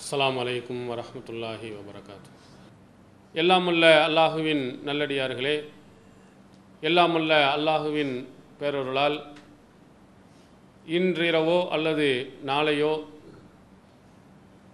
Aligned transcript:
அஸ்லாம் 0.00 0.38
அலைக்கும் 0.42 0.82
வரமத்துல்லாஹி 0.90 1.68
வபரகாத்து. 1.78 2.30
எல்லாமல்ல 3.34 3.84
அல்லாஹுவின் 4.06 4.62
நல்லடியார்களே 4.88 5.56
எல்லாமல்ல 6.82 7.32
அல்லாஹுவின் 7.56 8.14
பேரொருளால் 8.60 9.18
இன்றிரவோ 10.96 11.58
அல்லது 11.76 12.08
நாளையோ 12.50 12.94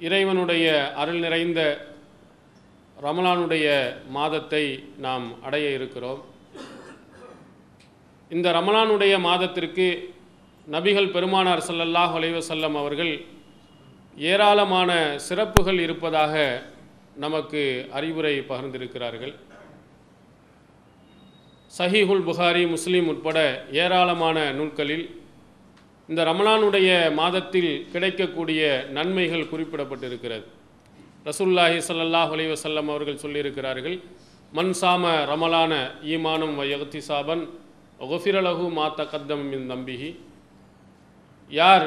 இறைவனுடைய 0.07 0.67
அருள் 1.03 1.21
நிறைந்த 1.27 1.61
ரமலானுடைய 3.07 3.67
மாதத்தை 4.19 4.65
நாம் 5.07 5.27
அடைய 5.47 5.67
இருக்கிறோம். 5.79 6.21
இந்த 8.31 8.47
ரமலானுடைய 8.59 9.15
மாதத்திற்கு 9.29 9.89
நபிகள் 10.67 11.15
பெருமானார் 11.17 11.67
சல்லல்லாஹ் 11.71 12.15
அலைஹி 12.19 12.37
அவர்கள் 12.85 13.15
ஏராளமான 14.17 14.91
சிறப்புகள் 15.27 15.79
இருப்பதாக 15.87 16.35
நமக்கு 17.25 17.63
அறிவுரை 17.99 18.35
பகிர்ந்திருக்கிறார்கள். 18.51 19.35
சஹீஹுல் 21.73 22.25
புகாரி 22.29 22.63
முஸ்லீம் 22.75 23.09
உட்பட 23.13 23.39
ஏராளமான 23.83 24.37
நூல்களில் 24.59 25.07
இந்த 26.09 26.21
ரமணானுடைய 26.31 26.89
மாதத்தில் 27.21 27.73
கிடைக்கக்கூடிய 27.93 28.63
நன்மைகள் 28.97 29.51
குறிப்பிடப்பட்டிருக்கிறது. 29.53 30.47
ரசூல்லாஹி 31.29 31.79
சல்லாஹ் 31.89 32.33
அலி 32.37 32.45
வசல்லம் 32.55 32.91
அவர்கள் 32.95 33.23
சொல்லியிருக்கிறார்கள் 33.25 33.97
மன்சாம 34.53 35.05
ரமலான 35.33 35.73
ஈமானும் 36.15 36.55
வயகத்தி 36.61 37.01
சாபன் 37.09 37.43
ஒஃபிரலகு 38.17 38.67
மாத்த 38.79 39.09
கத்தம் 39.13 39.45
மின் 39.51 39.67
நம்பிகி 39.73 40.11
யார் 41.51 41.87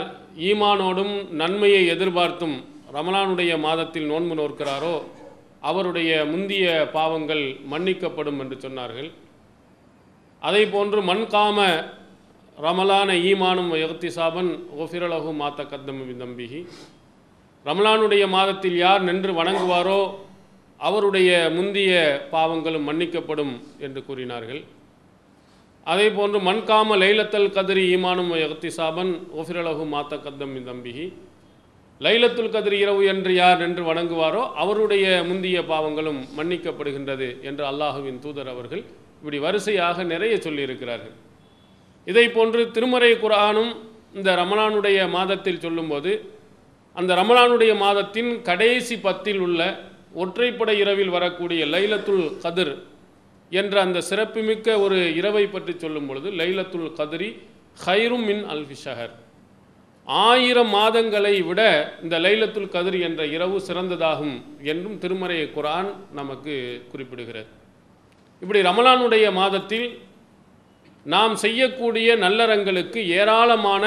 ஈமானோடும் 0.50 1.14
நன்மையை 1.42 1.82
எதிர்பார்த்தும் 1.94 2.58
ரமலானுடைய 2.96 3.54
மாதத்தில் 3.66 4.08
நோன்பு 4.12 4.36
நோக்கிறாரோ 4.40 4.96
அவருடைய 5.70 6.12
முந்திய 6.32 6.66
பாவங்கள் 6.94 7.44
மன்னிக்கப்படும் 7.72 8.40
என்று 8.44 8.58
சொன்னார்கள். 8.66 9.10
அதை 10.42 10.64
போன்று 10.76 11.00
மண்காம 11.10 11.58
ரமலான 12.66 13.10
ஈமானும் 13.30 13.72
எகத்திசாபன் 13.84 14.52
ஒஃபிரலகு 14.84 15.32
மாத்த 15.42 15.66
கத்தம் 15.72 16.02
நம்பிகி 16.24 16.62
ரமலானுடைய 17.66 18.24
மாதத்தில் 18.38 18.78
யார் 18.86 19.04
நின்று 19.10 19.32
வணங்குவாரோ 19.42 20.02
அவருடைய 20.80 21.30
முந்திய 21.56 21.94
பாவங்களும் 22.34 22.88
மன்னிக்கப்படும் 22.90 23.54
என்று 23.86 24.02
கூறினார்கள். 24.06 24.62
அதே 25.92 26.08
போன்று 26.10 26.38
மண்காம 26.40 26.96
லைலத்தல் 27.02 27.52
கதிரி 27.56 27.84
ஈமானும் 27.96 28.32
எகத்திசாபன் 28.46 29.12
ஒஃபிரலகு 29.42 29.86
மாத்த 29.94 30.20
கத்தம் 30.26 30.56
தம்பிகி 30.68 31.06
லைலத்துல் 32.02 32.52
கதிரி 32.56 32.78
இரவு 32.84 33.02
என்று 33.14 33.32
யார் 33.34 33.62
என்று 33.68 33.84
வணங்குவாரோ 33.90 34.42
அவருடைய 34.64 35.06
முந்திய 35.30 35.62
பாவங்களும் 35.72 36.20
மன்னிக்கப்படுகின்றது 36.38 37.30
என்று 37.42 37.64
அல்லாஹுவின் 37.72 38.20
தூதர் 38.20 38.52
அவர்கள் 38.54 38.84
இப்படி 39.22 39.40
வரிசையாக 39.46 40.04
நிறைய 40.04 40.36
சொல்லியிருக்கிறார்கள். 40.38 41.16
இதை 42.08 42.26
போன்று 42.30 42.62
திருமறை 42.72 43.12
குரானும் 43.16 43.72
இந்த 44.14 44.30
ரமணானுடைய 44.36 45.00
மாதத்தில் 45.10 45.60
சொல்லும்போது 45.60 46.12
அந்த 46.96 47.12
ரமணானுடைய 47.22 47.74
மாதத்தின் 47.78 48.32
கடைசி 48.42 48.96
பத்தில் 49.08 49.42
உள்ள 49.48 49.60
ஒற்றைப்படை 50.16 50.76
இரவில் 50.84 51.16
வரக்கூடிய 51.18 51.64
லைலத்துல் 51.74 52.26
கதிர் 52.46 52.74
என்ற 53.50 53.76
அந்த 53.82 54.00
சிறப்புமிக்க 54.10 54.68
ஒரு 54.80 54.98
இரவை 55.20 55.46
பற்றி 55.48 55.74
சொல்லும் 55.78 56.08
பொழுது 56.08 56.30
லைலத்துல் 56.40 56.92
கதிரி 57.00 57.30
ஹைரும் 57.86 58.26
மின் 58.30 58.44
அல்ஃபி 58.54 58.78
ஷஹர். 58.86 59.14
ஆயிரம் 60.08 60.72
மாதங்களை 60.74 61.34
விட 61.48 61.62
இந்த 62.04 62.16
லைலத்துல் 62.26 62.70
கதிரி 62.76 63.00
என்ற 63.08 63.22
இரவு 63.36 63.58
சிறந்ததாகும் 63.68 64.36
என்றும் 64.72 64.98
திருமறை 64.98 65.40
குரான் 65.56 65.90
நமக்கு 66.20 66.56
குறிப்பிடுகிறது. 66.92 67.50
இப்படி 68.42 68.62
ரமலானுடைய 68.62 69.26
மாதத்தில் 69.32 69.88
நாம் 71.06 71.36
செய்யக்கூடிய 71.36 72.16
நல்லறங்களுக்கு 72.16 73.00
ஏராளமான 73.20 73.84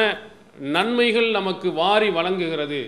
நன்மைகள் 0.77 1.31
நமக்கு 1.31 1.69
வாரி 1.72 2.11
வழங்குகிறது. 2.11 2.83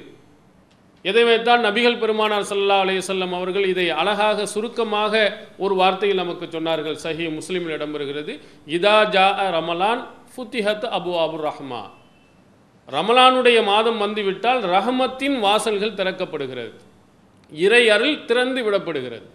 எதை 1.09 1.23
வைத்தால் 1.25 1.65
நபிகள் 1.65 1.99
பெருமானார் 2.03 2.47
சல்லா 2.51 2.77
அலையம் 2.85 3.35
அவர்கள் 3.39 3.67
இதை 3.73 3.91
அழகாக 3.91 4.47
சுருக்கமாக 4.47 5.15
ஒரு 5.59 5.75
வார்த்தையில் 5.81 6.23
நமக்கு 6.23 6.47
சொன்னார்கள். 6.47 6.97
சஹி 7.03 7.27
முஸ்லீமில் 7.39 7.75
இடம்பெறுகிறது. 7.77 8.33
இதா 8.77 8.97
ஜா 9.17 9.27
ரமலான் 9.57 10.03
ஃபுத்திஹத் 10.33 10.87
அபு 10.99 11.13
அபுர் 11.25 11.45
ரஹ்மா. 11.49 11.83
ரமலானுடைய 12.89 13.59
மாதம் 13.65 13.99
வந்துவிட்டால் 13.99 14.63
ரஹமத்தின் 14.63 15.37
வாசல்கள் 15.41 15.99
திறக்கப்படுகிறது. 16.01 16.75
இறை 17.53 17.85
அருள் 17.91 18.25
திறந்து 18.25 18.61
விடப்படுகிறது. 18.67 19.27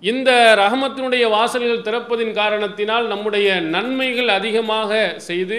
இந்த 0.00 0.30
ரஹமத்தினுடைய 0.58 1.24
வாசல்கள் 1.30 1.86
திறப்பதின் 1.88 2.32
காரணத்தினால் 2.32 3.06
நம்முடைய 3.06 3.48
நன்மைகள் 3.74 4.28
அதிகமாக 4.28 5.14
செய்து 5.28 5.58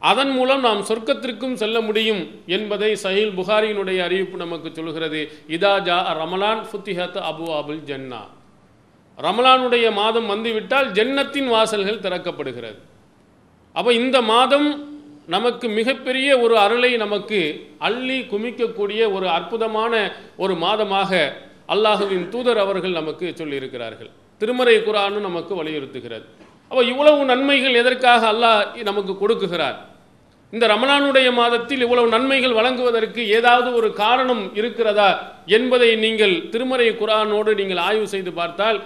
அதன் 0.00 0.30
மூலம் 0.30 0.60
நாம் 0.60 0.80
சொர்க்கத்திற்கும் 0.80 1.54
செல்ல 1.54 1.80
முடியும் 1.80 2.42
என்பதை 2.46 2.90
சஹில் 3.02 3.32
புகாரியினுடைய 3.38 3.98
அறிவிப்பு 3.98 4.36
நமக்கு 4.36 4.70
சொல்கிறது. 4.74 5.20
இதா 5.48 5.72
ஜா 5.88 5.96
ரமலான் 6.20 6.62
ஃபுத்திஹத் 6.68 7.18
அபு 7.30 7.46
அபுல் 7.60 7.82
ஜன்னா. 7.90 8.20
ரமலானுடைய 9.18 9.92
மாதம் 9.92 10.26
வந்துவிட்டால் 10.26 10.92
ஜன்னத்தின் 10.92 11.48
வாசல்கள் 11.48 12.04
திறக்கப்படுகிறது. 12.06 12.78
அப்போ 13.72 13.92
இந்த 13.92 14.22
மாதம் 14.22 14.68
நமக்கு 15.26 15.68
மிகப்பெரிய 15.68 16.38
ஒரு 16.38 16.58
அருளை 16.58 16.96
நமக்கு 16.96 17.40
அள்ளி 17.78 18.20
குமிக்கக்கூடிய 18.20 19.12
ஒரு 19.12 19.28
அற்புதமான 19.28 19.94
ஒரு 20.36 20.54
மாதமாக 20.54 21.32
அல்லாஹுவின் 21.68 22.28
தூதர் 22.28 22.58
அவர்கள் 22.58 22.90
நமக்கு 22.90 23.34
சொல்லியிருக்கிறார்கள். 23.36 24.10
திருமறை 24.38 24.76
குரானும் 24.76 25.26
நமக்கு 25.28 25.64
வலியுறுத்துகிறது. 25.64 26.26
அப்போ 26.70 26.82
இவ்வளவு 26.92 27.20
நன்மைகள் 27.32 27.78
எதற்காக 27.82 28.22
அல்லாஹ் 28.32 28.60
நமக்கு 28.88 29.12
கொடுக்குகிறார்? 29.22 29.78
இந்த 30.52 30.64
ரமணானுடைய 30.74 31.28
மாதத்தில் 31.38 31.82
இவ்வளவு 31.86 32.08
நன்மைகள் 32.16 32.58
வழங்குவதற்கு 32.58 33.22
ஏதாவது 33.38 33.68
ஒரு 33.78 33.88
காரணம் 34.02 34.44
இருக்கிறதா 34.58 35.08
என்பதை 35.56 35.90
நீங்கள் 36.04 36.34
திருமறை 36.52 36.86
குரானோடு 37.00 37.50
நீங்கள் 37.60 37.82
ஆய்வு 37.88 38.06
செய்து 38.14 38.32
பார்த்தால் 38.38 38.78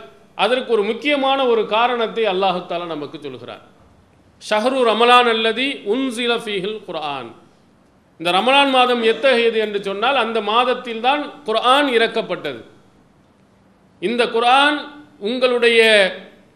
அதற்கு 0.45 0.71
ஒரு 0.77 0.83
முக்கியமான 0.91 1.39
ஒரு 1.53 1.63
காரணத்தை 1.77 2.25
அல்லாஹாலா 2.33 2.87
நமக்கு 2.95 3.17
சொல்கிறார். 3.27 3.63
ஷஹரு 4.43 4.79
ரமலான் 4.91 5.31
அல்லதி 5.35 5.69
உன்சில 5.93 6.33
ஃபீஹில் 6.45 6.79
குர்ஆன். 6.89 7.31
இந்த 8.21 8.31
ரமலான் 8.39 8.73
மாதம் 8.77 9.03
எத்தகையது 9.13 9.59
என்று 9.67 9.79
சொன்னால் 9.89 10.19
அந்த 10.25 10.39
மாதத்தில் 10.53 11.05
தான் 11.07 11.23
குர்ஆன் 11.49 11.89
இறக்கப்பட்டது. 11.97 12.61
இந்த 14.03 14.23
குர்ஆன் 14.35 14.79
உங்களுடைய 15.29 15.81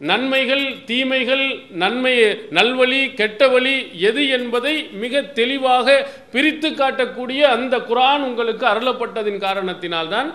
நன்மைகள் 0.00 0.64
தீமைகள் 0.88 1.44
நன்மை 1.82 2.12
நல்வழி 2.56 3.00
கெட்ட 3.20 3.42
வழி 3.52 3.76
எது 4.08 4.22
என்பதை 4.36 4.74
மிக 5.02 5.22
தெளிவாக 5.38 5.94
பிரித்து 6.32 6.68
காட்டக்கூடிய 6.70 7.40
அந்த 7.56 7.76
குரான் 7.90 8.24
உங்களுக்கு 8.28 8.66
அருளப்பட்டதின் 8.72 9.40
காரணத்தினால்தான் 9.46 10.28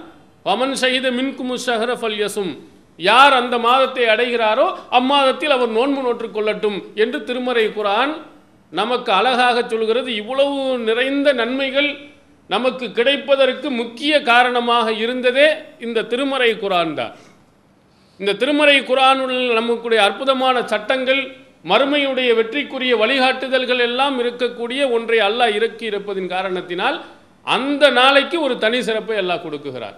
பமன் 0.46 0.76
சகித 0.82 1.08
மின்குமு 1.18 1.56
ஷஹர 1.66 1.92
ஃபல்யசும். 2.02 2.52
யார் 3.00 3.34
அந்த 3.42 3.56
மாதத்தை 3.68 4.06
அடைகிறாரோ 4.14 4.68
அம்மாதத்தில் 5.00 5.56
அவர் 5.58 5.72
நோன்பு 5.78 6.02
நோற்றுக் 6.06 6.36
கொள்ளட்டும் 6.36 6.78
என்று 7.04 7.20
திருமறை 7.30 7.66
குரான் 7.78 8.14
நமக்கு 8.74 9.12
அழகாக 9.20 9.58
சொல்கிறது. 9.64 10.10
இவ்வளவு 10.22 10.60
நிறைந்த 10.90 11.30
நன்மைகள் 11.42 11.90
நமக்கு 12.50 12.86
கிடைப்பதற்கு 12.98 13.68
முக்கிய 13.82 14.14
காரணமாக 14.32 14.88
இருந்ததே 15.04 15.50
இந்த 15.88 16.08
திருமறை 16.14 16.52
குரான் 16.64 16.96
தான். 17.00 17.14
இந்த 18.22 18.34
திருமறை 18.42 18.76
குரானுள் 18.90 19.38
நமக்குடைய 19.60 20.00
அற்புதமான 20.08 20.58
சட்டங்கள் 20.72 21.22
மறுமையுடைய 21.72 22.30
வெற்றிக்குரிய 22.40 22.94
வழிகாட்டுதல்கள் 23.02 23.82
எல்லாம் 23.88 24.16
இருக்கக்கூடிய 24.22 24.82
ஒன்றை 24.96 25.20
அல்லாஹ் 25.28 25.56
இறக்கி 25.58 25.86
இருப்பதின் 25.92 26.30
காரணத்தினால் 26.36 26.98
அந்த 27.48 27.84
நாளைக்கு 28.00 28.38
ஒரு 28.46 28.56
தனி 28.64 28.80
சிறப்பை 28.88 29.16
அல்லாஹ் 29.22 29.44
கொடுக்குகிறார். 29.46 29.98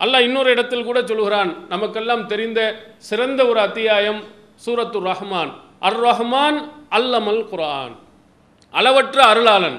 அல்லாஹ் 0.00 0.24
இன்னொரு 0.28 0.50
இடத்தில் 0.54 0.88
கூட 0.88 0.98
சொல்கிறான் 1.10 1.50
நமக்கெல்லாம் 1.72 2.24
தெரிந்த 2.32 2.60
சிறந்த 3.08 3.40
ஒரு 3.50 3.60
அத்தியாயம் 3.66 4.20
சூரத்து 4.64 5.00
ரஹ்மான். 5.10 5.52
அர் 5.88 6.00
ரஹ்மான் 6.08 6.58
அல்லமல் 6.98 7.42
குரான். 7.52 7.94
அளவற்ற 8.74 9.18
அருளாளன். 9.32 9.78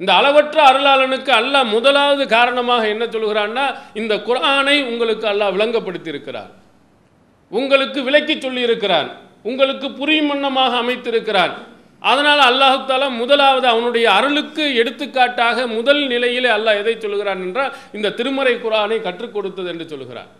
இந்த 0.00 0.10
அளவற்ற 0.20 0.56
அருளாளனுக்கு 0.70 1.32
அல்லாஹ் 1.40 1.72
முதலாவது 1.76 2.24
காரணமாக 2.36 2.82
என்ன 2.94 3.04
சொல்கிறான்னா 3.14 3.64
இந்த 4.00 4.14
குரானை 4.28 4.76
உங்களுக்கு 4.92 5.26
அல்லாஹ் 5.32 5.54
விளங்கப்படுத்தி 5.56 6.10
இருக்கிறார் 6.14 6.50
உங்களுக்கு 7.50 8.00
விளக்கி 8.02 8.34
சொல்லியிருக்கிறான் 8.34 9.08
உங்களுக்கு 9.42 9.90
புரியும் 9.90 10.30
வண்ணமாக 10.30 10.72
அமைத்திருக்கிறான் 10.82 11.54
அதனால் 12.02 12.42
அல்லாஹு 12.50 13.08
முதலாவது 13.22 13.66
அவனுடைய 13.66 14.06
அருளுக்கு 14.10 14.74
எடுத்துக்காட்டாக 14.74 15.66
முதல் 15.66 16.02
நிலையிலே 16.06 16.50
அல்லாஹ் 16.56 16.80
எதை 16.82 16.94
சொல்கிறான் 16.98 17.42
என்றால் 17.46 17.72
இந்த 17.92 18.12
திருமறை 18.18 18.54
குரானை 18.64 18.98
கற்றுக் 19.02 19.34
கொடுத்தது 19.34 19.68
என்று 19.68 19.86
சொல்கிறான் 19.88 20.30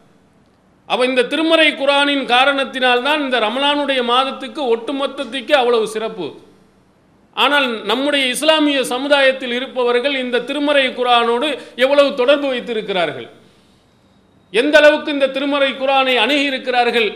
அப்போ 0.89 1.03
இந்த 1.07 1.23
திருமறை 1.23 1.67
குரானின் 1.73 2.25
காரணத்தினால்தான் 2.35 3.21
இந்த 3.25 3.37
ரமலானுடைய 3.41 4.01
மாதத்துக்கு 4.13 4.63
ஒட்டுமொத்தத்துக்கு 4.75 5.53
அவ்வளவு 5.53 5.87
சிறப்பு. 5.87 6.29
ஆனால் 7.37 7.69
நம்முடைய 7.85 8.25
இஸ்லாமிய 8.27 8.81
சமுதாயத்தில் 8.85 9.53
இருப்பவர்கள் 9.53 10.15
இந்த 10.15 10.43
திருமறை 10.49 10.87
குரானோடு 10.99 11.49
எவ்வளவு 11.85 12.11
தொடர்பு 12.15 12.47
வைத்திருக்கிறார்கள்? 12.49 13.29
எந்த 14.53 14.75
அளவுக்கு 14.79 15.11
இந்த 15.17 15.31
திருமறை 15.37 15.71
குரானை 15.73 16.15
அணுகி 16.23 16.45
இருக்கிறார்கள் 16.51 17.09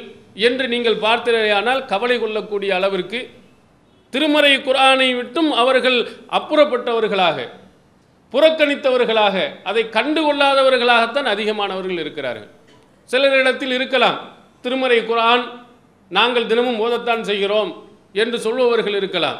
என்று 0.48 0.64
நீங்கள் 0.74 1.02
பார்த்தீர்களானால் 1.06 1.82
கவலை 1.92 2.16
கொள்ளக்கூடிய 2.18 2.70
அளவிற்கு 2.78 3.20
திருமறை 4.12 4.52
குரானை 4.66 5.08
விட்டும் 5.18 5.50
அவர்கள் 5.62 5.98
அப்புறப்பட்டவர்களாக 6.38 7.46
புறக்கணித்தவர்களாக 8.32 9.36
அதை 9.70 9.82
கண்டுகொள்ளாதவர்களாகத்தான் 9.96 11.28
அதிகமானவர்கள் 11.32 12.00
இருக்கிறார்கள். 12.04 12.48
சிலரிடத்தில் 13.10 13.74
இருக்கலாம் 13.78 14.18
திருமறை 14.64 14.98
குரான் 15.10 15.44
நாங்கள் 16.10 16.48
தினமும் 16.50 16.80
ஓதத்தான் 16.84 17.22
செய்கிறோம் 17.30 17.70
என்று 18.22 18.38
சொல்பவர்கள் 18.46 18.96
இருக்கலாம். 19.00 19.38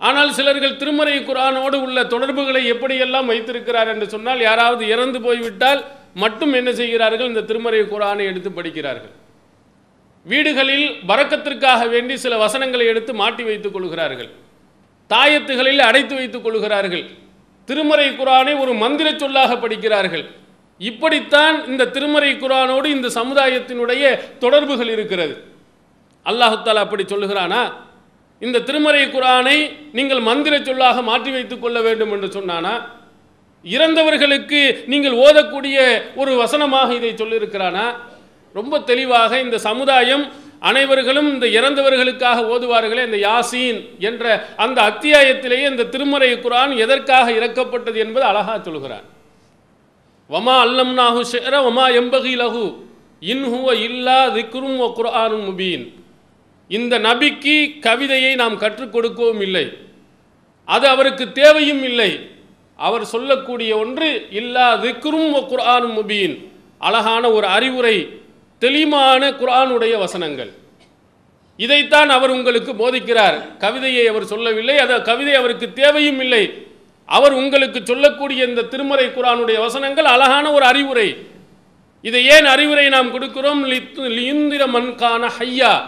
ஆனால் 0.00 0.30
சிலர்கள் 0.38 0.78
திருமறை 0.80 1.16
குரானோடு 1.28 1.76
உள்ள 1.86 1.98
தொடர்புகளை 2.12 2.62
எப்படியெல்லாம் 2.72 3.30
வைத்திருக்கிறார் 3.32 3.90
என்று 3.94 4.06
சொன்னால் 4.14 4.42
யாராவது 4.48 4.82
இறந்து 4.94 5.20
போய்விட்டால் 5.20 5.80
மட்டும் 6.22 6.52
என்ன 6.58 6.70
செய்கிறார்கள்? 6.80 7.30
இந்த 7.32 7.42
திருமறை 7.48 7.80
குரானை 7.92 8.24
எடுத்து 8.30 8.50
படிக்கிறார்கள். 8.58 9.14
வீடுகளில் 10.26 10.86
வரக்கத்திற்காக 11.10 11.80
வேண்டி 11.94 12.14
சில 12.24 12.36
வசனங்களை 12.44 12.86
எடுத்து 12.92 13.12
மாட்டி 13.20 13.42
வைத்துக் 13.48 13.76
கொள்கிறார்கள். 13.76 14.30
தாயத்துகளில் 15.10 15.82
அடைத்து 15.88 16.14
வைத்துக் 16.18 16.44
கொள்கிறார்கள். 16.46 17.04
திருமறை 17.68 18.08
குரானை 18.18 18.52
ஒரு 18.64 18.72
மந்திர 18.82 19.08
சொல்லாக 19.22 19.52
படிக்கிறார்கள். 19.64 20.24
இப்படித்தான் 20.90 21.56
இந்த 21.70 21.88
திருமறை 21.94 22.30
குரானோடு 22.42 22.88
இந்த 22.96 23.08
சமுதாயத்தினுடைய 23.18 24.02
தொடர்புகள் 24.44 24.90
இருக்கிறது. 24.96 25.34
அல்லாஹு 26.26 26.78
அப்படி 26.84 27.04
சொல்லுகிறானா? 27.14 27.62
இந்த 28.46 28.62
திருமறை 28.68 29.02
குரானை 29.14 29.56
நீங்கள் 29.98 30.22
மந்திர 30.30 30.54
சொல்லாக 30.68 31.02
மாற்றி 31.08 31.30
வைத்துக் 31.36 31.62
கொள்ள 31.62 31.78
வேண்டும் 31.86 32.12
என்று 32.16 32.28
சொன்னானா? 32.38 32.74
இறந்தவர்களுக்கு 33.64 34.86
நீங்கள் 34.86 35.12
ஓதக்கூடிய 35.12 36.02
ஒரு 36.14 36.36
வசனமாக 36.36 36.94
இதை 36.94 37.10
சொல்லியிருக்கிறானா? 37.10 37.94
ரொம்ப 38.52 38.80
தெளிவாக 38.80 39.40
இந்த 39.40 39.58
சமுதாயம் 39.58 40.32
அனைவர்களும் 40.62 41.28
இந்த 41.28 41.46
இறந்தவர்களுக்காக 41.46 42.38
ஓதுவார்களே 42.54 43.04
இந்த 43.04 43.28
யாசீன் 43.28 43.98
என்ற 43.98 44.48
அந்த 44.56 44.82
அத்தியாயத்திலேயே 44.82 45.68
இந்த 45.68 45.84
திருமறை 45.84 46.32
குரான் 46.32 46.76
எதற்காக 46.76 47.30
இறக்கப்பட்டது 47.30 47.94
என்பது 47.94 48.26
அழகா 48.26 48.58
சொல்கிறான். 48.58 49.04
வமா 50.30 50.64
அல்லம்னாஹு 50.64 51.22
ஷெர 51.32 51.54
வமா 51.66 51.86
எம்பகி 51.88 52.34
லகு 52.42 52.74
இன்ஹுவ 53.20 53.82
இல்லா 53.82 54.26
திக்ரும் 54.26 54.78
ஒ 54.78 54.92
குரானும் 54.96 55.46
முபீன். 55.48 55.94
இந்த 56.68 56.98
நபிக்கு 56.98 57.78
கவிதையை 57.78 58.34
நாம் 58.34 58.58
கற்றுக் 58.58 58.92
கொடுக்கவும் 58.92 59.40
இல்லை. 59.40 59.72
அது 60.64 60.88
அவருக்கு 60.88 61.32
தேவையும் 61.32 61.82
இல்லை. 61.82 62.36
அவர் 62.78 63.04
சொல்லக்கூடிய 63.04 63.76
ஒன்று 63.76 64.26
இல்லா 64.30 64.74
திக்ரும் 64.74 65.32
ஒ 65.32 65.38
குர்ஆனும் 65.38 65.98
முபீன். 65.98 66.48
அழகான 66.78 67.30
ஒரு 67.30 67.46
அறிவுரை 67.46 68.20
தெளிவான 68.58 69.30
குர்ஆனுடைய 69.30 69.98
வசனங்கள். 69.98 70.52
இதைத்தான் 71.56 72.10
அவர் 72.10 72.30
உங்களுக்கு 72.30 72.72
போதிக்கிறார். 72.72 73.56
கவிதையை 73.56 74.06
அவர் 74.06 74.24
சொல்லவில்லை 74.24 74.78
அது 74.78 75.02
கவிதை 75.02 75.34
அவருக்கு 75.34 75.72
தேவையும் 75.72 76.20
இல்லை. 76.20 76.66
அவர் 77.06 77.32
உங்களுக்கு 77.32 77.80
சொல்லக்கூடிய 77.84 78.44
இந்த 78.44 78.62
திருமறை 78.62 79.06
குரானுடைய 79.06 79.58
வசனங்கள் 79.58 80.04
அழகான 80.04 80.52
ஒரு 80.52 80.64
அறிவுரை. 80.64 81.16
இதை 82.02 82.26
ஏன் 82.26 82.44
அறிவுரை 82.44 82.88
நாம் 82.88 83.14
கொடுக்கிறோம்? 83.14 83.72
லித்து- 83.72 84.08
லியுந்திர 84.08 84.66
மண்கான 84.66 85.30
ஹையா. 85.38 85.82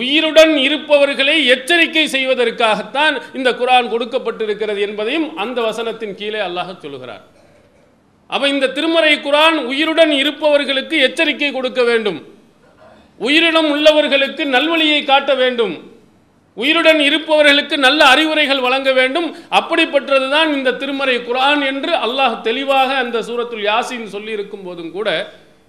உயிருடன் 0.00 0.52
இருப்பவர்களை 0.66 1.36
எச்சரிக்கை 1.54 2.04
செய்வதற்காகத்தான் 2.14 3.14
இந்த 3.38 3.50
குரான் 3.60 3.90
கொடுக்கப்பட்டிருக்கிறது 3.92 4.80
என்பதையும் 4.88 5.26
அந்த 5.44 5.58
வசனத்தின் 5.68 6.14
கீழே 6.20 6.40
அல்லாஹ் 6.48 6.82
சொல்லுகிறார். 6.84 7.24
அப்ப 8.30 8.44
இந்த 8.54 8.70
திருமறை 8.76 9.14
குரான் 9.26 9.56
உயிருடன் 9.70 10.12
இருப்பவர்களுக்கு 10.22 10.96
எச்சரிக்கை 11.08 11.50
கொடுக்க 11.56 11.82
வேண்டும். 11.90 12.20
உயிரினம் 13.26 13.68
உள்ளவர்களுக்கு 13.74 14.44
நல்வழியை 14.54 15.00
காட்ட 15.10 15.32
வேண்டும். 15.42 15.74
உயிருடன் 16.56 17.00
இருப்பவர்களுக்கு 17.08 17.76
நல்ல 17.84 18.00
அறிவுரைகள் 18.14 18.64
வழங்க 18.64 18.90
வேண்டும். 18.98 19.28
அப்படிப்பட்டதுதான் 19.58 20.50
இந்த 20.56 20.74
திருமறை 20.82 21.16
குரான் 21.28 21.62
என்று 21.70 21.92
அல்லாஹ் 22.06 22.36
தெளிவாக 22.48 22.90
அந்த 23.04 23.18
சூரத்துல் 23.28 23.66
யாசின் 23.70 24.12
சொல்லி 24.14 24.32
இருக்கும் 24.38 24.66
போதும் 24.66 24.92
கூட 24.96 25.08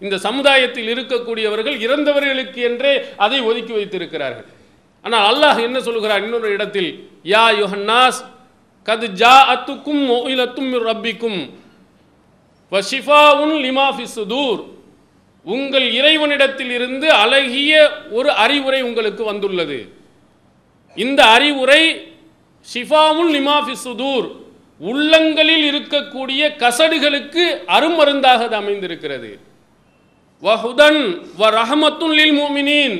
இந்த 0.03 0.15
சமுதாயத்தில் 0.27 0.89
இருக்கக்கூடியவர்கள் 0.93 1.77
இறந்தவர்களுக்கு 1.85 2.59
என்றே 2.69 2.93
அதை 3.25 3.39
ஒதுக்கி 3.49 3.73
வைத்திருக்கிறார்கள். 3.77 4.47
ஆனால் 5.05 5.25
அல்லாஹ் 5.31 5.59
என்ன 5.67 5.77
சொல்கிறார் 5.87 6.23
இன்னொரு 6.25 6.49
இடத்தில் 6.57 6.89
யா 7.33 7.45
யுஹன்னாஸ் 7.61 8.21
கது 8.87 9.07
ஜா 9.21 9.35
அத்துக்கும் 9.53 10.01
மொயிலத்தும் 10.11 10.71
ரப்பிக்கும் 10.87 11.39
வஷிஃபாவுன் 12.71 13.55
லிமா 13.65 13.87
சுதூர். 14.15 14.61
உங்கள் 15.45 15.87
இறைவனிடத்தில் 15.99 16.71
இருந்து 16.77 17.07
அழகிய 17.23 17.71
ஒரு 18.17 18.29
அறிவுரை 18.43 18.81
உங்களுக்கு 18.89 19.23
வந்துள்ளது. 19.31 19.79
இந்த 20.97 21.21
அறிவுரை 21.37 21.81
ஷிஃபாவுன் 22.73 23.31
லிமா 23.35 23.57
சுதூர். 23.85 24.27
உள்ளங்களில் 24.81 25.65
இருக்கக்கூடிய 25.71 26.41
கசடுகளுக்கு 26.63 27.43
அருமருந்தாக 27.75 28.41
அது 28.47 28.55
அமைந்திருக்கிறது. 28.63 29.31
வஹுதன் 30.43 31.01
வ 31.39 31.43
ரஹமத்துன் 31.59 32.15
லில் 32.19 32.35
மூமினின். 32.39 32.95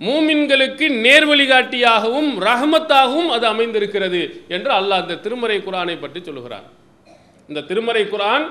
மூமின்களுக்கு 0.00 0.86
நேர்வழிகாட்டியாகவும் 1.04 2.30
ரஹமத்தாகவும் 2.48 3.30
அது 3.36 3.46
அமைந்திருக்கிறது 3.52 4.20
என்று 4.48 4.70
அல்லாஹ் 4.78 5.02
இந்த 5.04 5.16
திருமறை 5.24 5.58
குரானை 5.66 5.96
பற்றி 6.02 6.20
சொல்லுகிறான். 6.26 6.66
இந்த 7.48 7.60
திருமறை 7.70 8.04
குரான் 8.12 8.44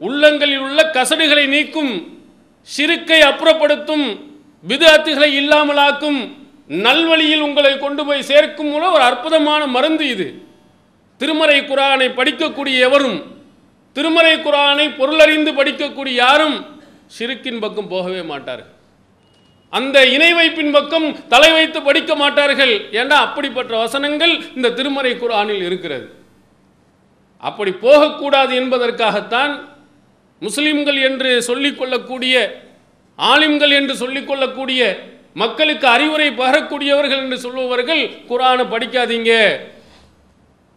உள்ளங்களில் 0.00 0.62
உள்ள 0.66 0.80
கசடுகளை 0.96 1.44
நீக்கும் 1.54 1.92
சிறுக்கை 2.68 3.20
அப்புறப்படுத்தும் 3.30 4.06
விதத்துகளை 4.64 5.30
இல்லாமலாக்கும் 5.40 6.20
நல்வழியில் 6.86 7.44
உங்களை 7.46 7.72
கொண்டு 7.78 8.02
போய் 8.08 8.28
சேர்க்கும் 8.30 8.70
மூலம் 8.72 8.94
ஒரு 8.96 9.04
அற்புதமான 9.10 9.62
மருந்து 9.76 10.04
இது. 10.14 10.28
திருமறை 11.20 11.58
குரானை 11.70 12.08
படிக்கக்கூடிய 12.18 12.76
எவரும் 12.88 13.18
திருமறை 13.96 14.34
குரானை 14.46 14.86
பொருளறிந்து 15.00 15.50
படிக்கக்கூடிய 15.58 16.14
யாரும் 16.24 16.56
சிறுக்கின் 17.16 17.62
பக்கம் 17.64 17.92
போகவே 17.94 18.22
மாட்டார்கள். 18.32 18.72
அந்த 19.72 19.96
இணை 20.14 20.30
வைப்பின் 20.38 20.74
பக்கம் 20.76 21.06
தலை 21.32 21.50
வைத்து 21.56 21.78
படிக்க 21.86 22.12
மாட்டார்கள் 22.22 22.74
ஏன்னா 23.00 23.16
அப்படிப்பட்ட 23.26 23.72
வசனங்கள் 23.84 24.34
இந்த 24.56 24.72
திருமறை 24.78 25.12
குரானில் 25.22 25.64
இருக்கிறது. 25.68 26.06
அப்படி 27.48 27.72
போகக்கூடாது 27.86 28.52
என்பதற்காகத்தான் 28.60 29.54
முஸ்லிம்கள் 30.42 31.00
என்று 31.08 31.30
சொல்லிக்கொள்ளக்கூடிய 31.48 32.36
ஆலிம்கள் 33.18 33.72
என்று 33.80 33.94
சொல்லிக்கொள்ளக்கூடிய 34.02 34.80
மக்களுக்கு 35.42 35.86
அறிவுரை 35.96 36.28
பகரக்கூடியவர்கள் 36.40 37.22
என்று 37.24 37.38
சொல்லுபவர்கள் 37.44 38.02
குரானை 38.30 38.64
படிக்காதீங்க. 38.74 39.32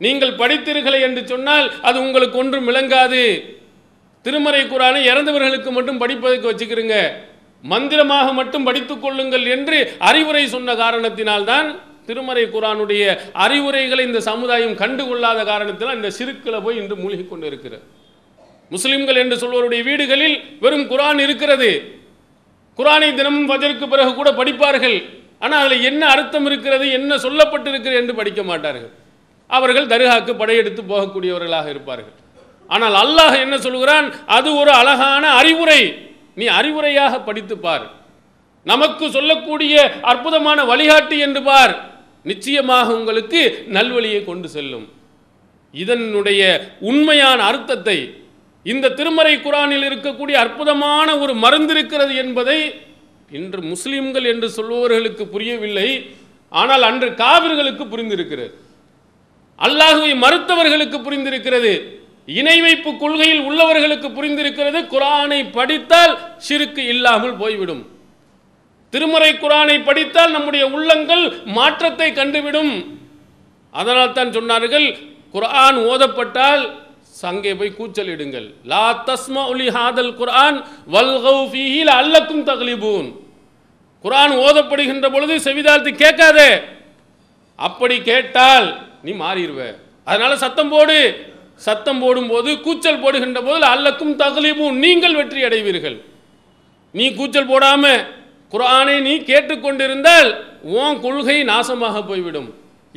நீங்கள் 0.01 0.33
படித்தீர்களே 0.41 0.99
என்று 1.07 1.21
சொன்னால் 1.31 1.67
அது 1.89 1.97
உங்களுக்கு 2.05 2.37
ஒன்றும் 2.43 2.67
விளங்காது. 2.69 3.23
திருமறை 4.27 4.61
குரானை 4.69 5.01
இறந்தவர்களுக்கு 5.11 5.71
மட்டும் 5.75 5.99
படிப்பதற்கு 6.03 6.49
வச்சுக்கிறீங்க. 6.51 6.95
மந்திரமாக 7.63 8.27
மட்டும் 8.39 8.65
படித்துக் 8.67 9.03
கொள்ளுங்கள் 9.03 9.45
என்று 9.55 9.77
அறிவுரை 10.09 10.41
சொன்ன 10.55 10.73
காரணத்தினால்தான் 10.81 11.67
திருமறை 12.07 12.43
குரானுடைய 12.55 13.03
அறிவுரைகளை 13.45 14.03
இந்த 14.09 14.19
சமுதாயம் 14.27 14.75
கண்டுகொள்ளாத 14.81 15.39
காரணத்தினால் 15.51 15.97
இந்த 15.99 16.11
சிறுக்கில் 16.17 16.63
போய் 16.65 16.79
இன்று 16.81 16.95
மூழ்கி 17.03 17.25
கொண்டு 17.31 17.47
இருக்கிறது 17.51 17.83
முஸ்லிம்கள் 18.73 19.19
என்று 19.23 19.35
சொல்வருடைய 19.41 19.81
வீடுகளில் 19.87 20.37
வெறும் 20.63 20.87
குரான் 20.91 21.19
இருக்கிறது. 21.25 21.69
குரானை 22.79 23.09
தினமும் 23.19 23.49
ஃபஜருக்கு 23.49 23.85
பிறகு 23.93 24.11
கூட 24.19 24.29
படிப்பார்கள். 24.39 24.97
ஆனால் 25.43 25.61
அதில் 25.65 25.85
என்ன 25.89 26.01
அர்த்தம் 26.13 26.47
இருக்கிறது 26.49 26.85
என்ன 26.99 27.17
சொல்லப்பட்டிருக்கிறது 27.25 27.99
என்று 28.01 28.13
படிக்க 28.19 28.41
மாட்டார்கள். 28.51 28.93
அவர்கள் 29.49 29.91
தருகாக்கு 29.93 30.33
படையெடுத்து 30.41 30.81
போகக்கூடியவர்களாக 30.91 31.69
இருப்பார்கள். 31.73 32.15
ஆனால் 32.67 32.95
அல்லாஹ் 33.03 33.35
என்ன 33.43 33.55
சொல்கிறான் 33.57 34.07
அது 34.25 34.49
ஒரு 34.55 34.71
அழகான 34.71 35.23
அறிவுரை. 35.29 35.81
நீ 36.39 36.45
அறிவுரையாக 36.59 37.13
படித்து 37.27 37.57
பார். 37.57 37.85
நமக்கு 38.63 39.05
சொல்லக்கூடிய 39.11 39.73
அற்புதமான 40.01 40.59
வழிகாட்டி 40.65 41.17
என்று 41.19 41.41
பார். 41.43 41.73
நிச்சயமாக 42.23 42.87
உங்களுக்கு 42.99 43.41
நல்வழியை 43.75 44.21
கொண்டு 44.25 44.47
செல்லும். 44.55 44.87
இதனுடைய 45.73 46.41
உண்மையான 46.79 47.39
அர்த்தத்தை 47.43 47.97
இந்த 48.65 48.93
திருமறை 48.99 49.33
குரானில் 49.41 49.85
இருக்கக்கூடிய 49.89 50.35
அற்புதமான 50.45 51.17
ஒரு 51.17 51.33
மருந்து 51.43 51.73
இருக்கிறது 51.73 52.13
என்பதை 52.23 52.59
இன்று 53.31 53.61
முஸ்லிம்கள் 53.61 54.25
என்று 54.31 54.47
சொல்பவர்களுக்கு 54.57 55.23
புரியவில்லை. 55.33 55.89
ஆனால் 56.51 56.83
அன்று 56.89 57.09
காவிர்களுக்கு 57.23 57.83
புரிந்திருக்கிறது. 57.93 58.51
அல்லாஹுவை 59.65 60.11
மறுத்தவர்களுக்கு 60.23 60.97
புரிந்திருக்கிறது. 61.05 61.73
இணை 62.27 62.55
வைப்பு 62.61 62.91
கொள்கையில் 62.97 63.43
உள்ளவர்களுக்கு 63.49 64.07
புரிந்திருக்கிறது. 64.17 64.79
குரானை 64.93 65.51
படித்தால் 65.51 66.13
சிறுக்கு 66.37 66.83
இல்லாமல் 66.93 67.35
போய்விடும். 67.41 67.83
திருமறை 68.93 69.31
குரானை 69.33 69.77
படித்தால் 69.83 70.31
நம்முடைய 70.31 70.65
உள்ளங்கள் 70.75 71.23
மாற்றத்தை 71.57 72.09
கண்டுவிடும். 72.11 72.73
அதனால் 73.73 74.15
தான் 74.17 74.35
சொன்னார்கள் 74.37 74.87
குரான் 75.33 75.77
ஓதப்பட்டால் 75.91 76.63
அங்கே 77.29 77.51
போய் 77.59 77.77
கூச்சலிடுங்கள். 77.77 78.47
லா 78.71 78.85
தஸ்மா 79.07 79.43
உலி 79.53 79.67
ஹாதல் 79.77 80.11
குரான் 80.19 80.57
வல்கௌ 80.95 81.39
அல்லக்கும் 81.99 82.43
தகலிபூன். 82.49 83.07
குரான் 84.03 84.35
ஓதப்படுகின்ற 84.45 85.07
பொழுது 85.11 85.35
செவிதாழ்த்து 85.47 85.91
கேட்காதே. 86.03 86.49
அப்படி 87.55 87.95
கேட்டால் 88.01 88.67
நீ 89.05 89.11
மாறிடுவ. 89.23 89.61
அதனால 90.03 90.37
சத்தம் 90.43 90.69
போடு. 90.69 90.99
சத்தம் 91.65 92.01
போடும்போது 92.03 92.49
கூச்சல் 92.65 93.01
போடுகின்ற 93.03 93.39
போது 93.47 93.63
அல்லக்கும் 93.73 94.13
தகலிபும் 94.21 94.77
நீங்கள் 94.83 95.17
வெற்றி 95.19 95.41
அடைவீர்கள். 95.47 95.97
நீ 96.97 97.05
கூச்சல் 97.19 97.49
போடாம 97.51 97.83
குரானை 98.53 98.97
நீ 99.07 99.13
கேட்டுக்கொண்டிருந்தால் 99.29 100.29
உன் 100.81 100.99
கொள்கை 101.05 101.37
நாசமாக 101.51 102.01
போய்விடும். 102.09 102.49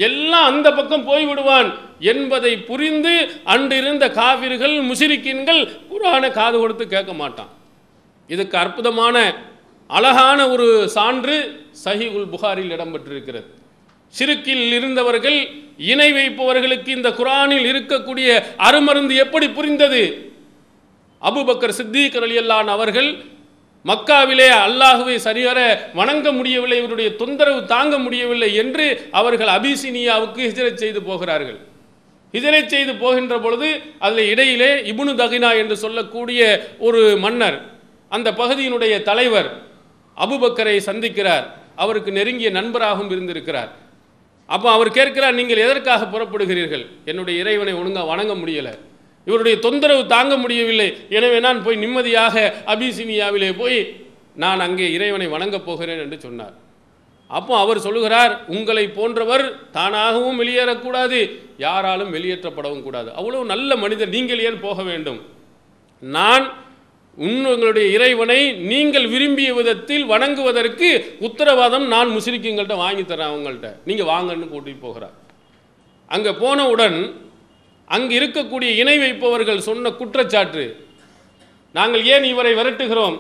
எல்லாம் 0.09 0.49
அந்த 0.50 0.69
பக்கம் 0.79 1.07
போய்விடுவான். 1.09 1.71
என்பதை 2.12 2.52
புரிந்து 2.69 3.14
அன்றிருந்த 3.55 4.05
காவிர்கள் 4.19 4.76
முசிரிக்கின்கள் 4.90 5.62
குரானை 5.90 6.31
காது 6.38 6.57
கொடுத்து 6.59 6.85
கேட்க 6.95 7.12
மாட்டான். 7.23 7.50
இதுக்கு 8.35 8.57
அற்புதமான 8.64 9.17
அழகான 9.90 10.38
ஒரு 10.52 10.67
சான்று 10.97 11.37
சஹீகுல் 11.85 12.31
புகாரில் 12.35 12.75
இடம்பெற்றிருக்கிறது. 12.76 13.49
சிறுக்கில் 14.14 14.73
இருந்தவர்கள் 14.73 15.38
இணை 15.76 16.12
வைப்பவர்களுக்கு 16.12 16.88
இந்த 16.88 17.11
குரானில் 17.11 17.67
இருக்கக்கூடிய 17.73 18.29
அருமருந்து 18.59 19.14
எப்படி 19.17 19.49
புரிந்தது? 19.49 20.02
அபுபக்கர் 21.23 21.76
சித்திக் 21.79 22.17
அலியல்லான் 22.17 22.71
அவர்கள் 22.76 23.11
மக்காவிலே 23.85 24.49
அல்லாஹுவை 24.67 25.17
சரிவர 25.17 25.90
வணங்க 25.95 26.33
முடியவில்லை 26.33 26.79
இவருடைய 26.79 27.17
தொந்தரவு 27.17 27.67
தாங்க 27.67 27.99
முடியவில்லை 27.99 28.55
என்று 28.55 29.09
அவர்கள் 29.11 29.49
அபிசினியாவுக்கு 29.49 30.40
ஹிஜரத் 30.49 30.83
செய்து 30.83 31.02
போகிறார்கள். 31.02 31.59
ஹிஜரத் 32.33 32.67
செய்து 32.67 32.95
போகின்ற 32.95 33.38
பொழுது 33.38 33.81
அதில் 33.99 34.29
இடையிலே 34.29 34.75
இபுனு 34.93 35.14
தகினா 35.23 35.57
என்று 35.57 35.76
சொல்லக்கூடிய 35.76 36.40
ஒரு 36.79 37.17
மன்னர் 37.19 37.59
அந்த 38.09 38.33
பகுதியினுடைய 38.33 39.02
தலைவர் 39.02 39.50
அபுபக்கரை 40.17 40.76
சந்திக்கிறார். 40.87 41.47
அவருக்கு 41.76 42.12
நெருங்கிய 42.12 42.50
நண்பராகவும் 42.50 43.11
இருந்திருக்கிறார். 43.11 43.88
அப்போ 44.54 44.69
அவர் 44.76 44.97
கேட்கிறார் 44.99 45.38
நீங்கள் 45.40 45.64
எதற்காக 45.64 46.07
புறப்படுகிறீர்கள்? 46.12 46.85
என்னுடைய 47.11 47.35
இறைவனை 47.42 47.75
ஒழுங்காக 47.80 48.09
வணங்க 48.12 48.35
முடியலை. 48.42 48.73
இவருடைய 49.28 49.57
தொந்தரவு 49.66 50.02
தாங்க 50.14 50.35
முடியவில்லை. 50.45 50.88
எனவே 51.16 51.38
நான் 51.47 51.64
போய் 51.64 51.83
நிம்மதியாக 51.83 52.37
அபிசினியாவிலே 52.73 53.50
போய் 53.61 53.78
நான் 54.42 54.64
அங்கே 54.66 54.87
இறைவனை 54.97 55.26
வணங்கப் 55.35 55.66
போகிறேன் 55.69 56.02
என்று 56.04 56.19
சொன்னார். 56.26 56.54
அப்போ 57.38 57.52
அவர் 57.64 57.85
சொல்லுகிறார் 57.87 58.33
உங்களை 58.54 58.85
போன்றவர் 58.97 59.45
தானாகவும் 59.76 60.40
வெளியேறக்கூடாது 60.42 61.19
யாராலும் 61.64 62.14
வெளியேற்றப்படவும் 62.16 62.83
கூடாது. 62.87 63.09
அவ்வளவு 63.19 63.45
நல்ல 63.52 63.76
மனிதர் 63.83 64.14
நீங்கள் 64.16 64.42
ஏன் 64.49 64.59
போக 64.66 64.83
வேண்டும்? 64.90 65.21
நான் 66.02 66.45
உங்களுடைய 67.17 67.87
இறைவனை 67.97 68.52
நீங்கள் 68.52 69.07
விரும்பிய 69.07 69.55
விதத்தில் 69.55 70.05
வணங்குவதற்கு 70.11 70.88
உத்தரவாதம் 71.29 71.87
நான் 71.87 72.14
முஸ்லிக்குங்கள்ட்ட 72.17 72.76
வாங்கி 72.76 73.02
தரேன் 73.02 73.31
அவங்கள்ட்ட. 73.33 73.69
நீங்கள் 73.85 74.11
வாங்கன்னு 74.12 74.52
கூட்டிகிட்டு 74.52 74.87
போகிறார். 74.87 75.17
அங்கே 76.09 76.33
போனவுடன் 76.33 76.99
அங்கு 77.88 78.14
இருக்கக்கூடிய 78.21 78.71
இணை 78.81 78.99
வைப்பவர்கள் 78.99 79.67
சொன்ன 79.69 79.90
குற்றச்சாட்டு 79.90 80.64
நாங்கள் 81.73 82.05
ஏன் 82.05 82.25
இவரை 82.25 82.52
விரட்டுகிறோம்? 82.55 83.17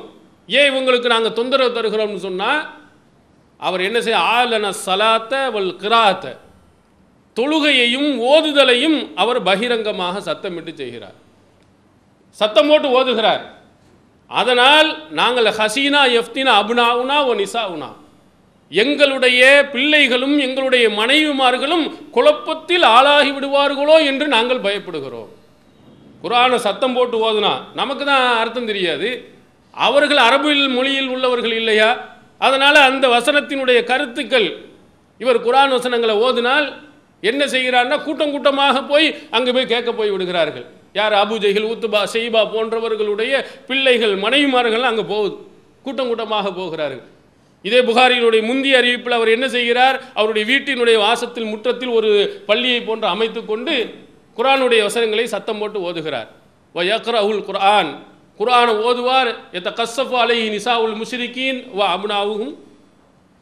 ஏன் 0.48 0.68
இவங்களுக்கு 0.72 1.14
நாங்கள் 1.14 1.36
தொந்தரவு 1.38 1.76
தருகிறோம்னு 1.76 2.22
சொன்னால் 2.26 2.62
அவர் 3.56 3.80
என்ன 3.80 3.98
செய்ய 4.00 4.18
ஆலன 4.18 4.72
சலாத்த 4.86 5.52
வல் 5.54 5.74
கிராத்த. 5.82 6.36
தொழுகையையும் 7.36 8.10
ஓதுதலையும் 8.32 8.98
அவர் 9.14 9.42
பகிரங்கமாக 9.42 10.20
சத்தமிட்டு 10.20 10.72
செய்கிறார். 10.74 11.16
சத்தம் 12.30 12.68
போட்டு 12.68 12.88
ஓதுகிறார். 12.98 13.42
அதனால் 14.30 14.88
நாங்கள் 15.20 15.48
ஹசீனா 15.58 16.02
எஃப்தினா 16.20 16.52
அபுனாவுனா 16.62 17.16
ஓ 17.30 17.32
நிசாவுனா. 17.40 17.90
எங்களுடைய 18.72 19.40
பிள்ளைகளும் 19.72 20.36
எங்களுடைய 20.46 20.84
மனைவிமார்களும் 21.00 21.84
குழப்பத்தில் 22.16 22.86
ஆளாகி 22.96 23.32
விடுவார்களோ 23.36 23.96
என்று 24.10 24.26
நாங்கள் 24.34 24.64
பயப்படுகிறோம். 24.66 25.30
குரானை 26.24 26.58
சத்தம் 26.66 26.94
போட்டு 26.96 27.16
ஓதுனா 27.26 27.52
நமக்கு 27.80 28.04
தான் 28.12 28.26
அர்த்தம் 28.42 28.70
தெரியாது. 28.70 29.10
அவர்கள் 29.74 30.20
அரபில் 30.28 30.64
மொழியில் 30.76 31.10
உள்ளவர்கள் 31.14 31.54
இல்லையா? 31.60 31.90
அதனால் 32.46 32.78
அந்த 32.88 33.06
வசனத்தினுடைய 33.16 33.78
கருத்துக்கள் 33.90 34.48
இவர் 35.20 35.44
குரான் 35.46 35.74
வசனங்களை 35.76 36.14
ஓதினால் 36.26 36.66
என்ன 37.30 37.42
செய்கிறார்னா 37.54 37.96
கூட்டம் 38.04 38.32
கூட்டமாக 38.34 38.76
போய் 38.90 39.06
அங்கே 39.36 39.50
போய் 39.56 39.72
கேட்க 39.72 39.90
போய் 39.98 40.12
விடுகிறார்கள். 40.14 40.66
யார் 40.98 41.14
அபுஜைகள் 41.22 41.68
ஊத்துபா 41.70 42.00
செய்பா 42.14 42.40
போன்றவர்களுடைய 42.54 43.32
பிள்ளைகள் 43.68 44.14
மனைவிமார்கள் 44.24 44.88
அங்கே 44.90 45.04
போகுது. 45.12 45.36
கூட்டம் 45.84 46.08
கூட்டமாக 46.10 46.46
போகிறார்கள். 46.60 47.06
இதே 47.64 47.80
புகாரியினுடைய 47.88 48.42
முந்தைய 48.48 48.78
அறிவிப்பில் 48.80 49.16
அவர் 49.16 49.34
என்ன 49.36 49.46
செய்கிறார்? 49.54 49.96
அவருடைய 50.18 50.44
வீட்டினுடைய 50.50 50.96
வாசத்தில் 51.06 51.50
முற்றத்தில் 51.52 51.92
ஒரு 51.98 52.10
பள்ளியை 52.48 52.80
போன்று 52.88 53.06
அமைத்து 53.14 53.40
கொண்டு 53.50 53.74
குரானுடைய 54.38 54.80
வசனங்களை 54.88 55.26
சத்தம் 55.34 55.60
போட்டு 55.60 55.78
ஓதுகிறார். 55.88 56.28
வ 56.74 56.80
யக்ரஹுல் 56.90 57.44
குரான் 57.48 57.90
குரானை 58.40 58.74
ஓதுவார். 58.88 59.30
எத்த 59.58 59.68
கஸ்ஸஃபு 59.78 60.16
அலைஹி 60.24 60.46
நிசாவுல் 60.56 60.96
முஷ்ரிகீன் 61.00 61.60
வ 61.78 61.80
அப்னாவுஹும். 61.94 62.52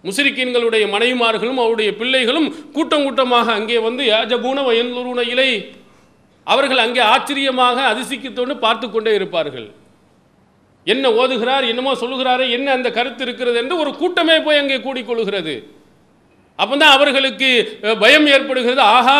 முஸ்ரிக்கீன்களுடைய 0.04 0.84
மனைவிமார்களும் 0.94 1.60
அவருடைய 1.62 1.90
பிள்ளைகளும் 2.00 2.48
கூட்டம் 2.76 3.04
கூட்டமாக 3.06 3.48
அங்கே 3.58 3.78
வந்து 3.86 4.02
யாஜபூன 4.12 4.62
வயன்லுருன 4.68 5.24
இலை 5.34 5.50
அவர்கள் 6.52 6.84
அங்கே 6.86 7.02
ஆச்சரியமாக 7.12 7.78
அதிசிக்கத்தோடு 7.92 8.54
பார்த்து 8.64 8.86
கொண்டே 8.88 9.12
இருப்பார்கள். 9.18 9.68
என்ன 10.92 11.06
ஓதுகிறார் 11.20 11.64
என்னமோ 11.70 11.92
சொல்லுகிறாரே 12.02 12.44
என்ன 12.56 12.68
அந்த 12.76 12.88
கருத்து 12.98 13.22
இருக்கிறது 13.26 13.56
என்று 13.62 13.74
ஒரு 13.82 13.90
கூட்டமே 14.00 14.36
போய் 14.46 14.60
அங்கே 14.62 14.78
கூடிக்கொள்கிறது. 14.86 15.54
அப்பதான் 16.62 16.94
அவர்களுக்கு 16.96 17.48
பயம் 18.02 18.28
ஏற்படுகிறது. 18.34 18.82
ஆஹா 18.96 19.18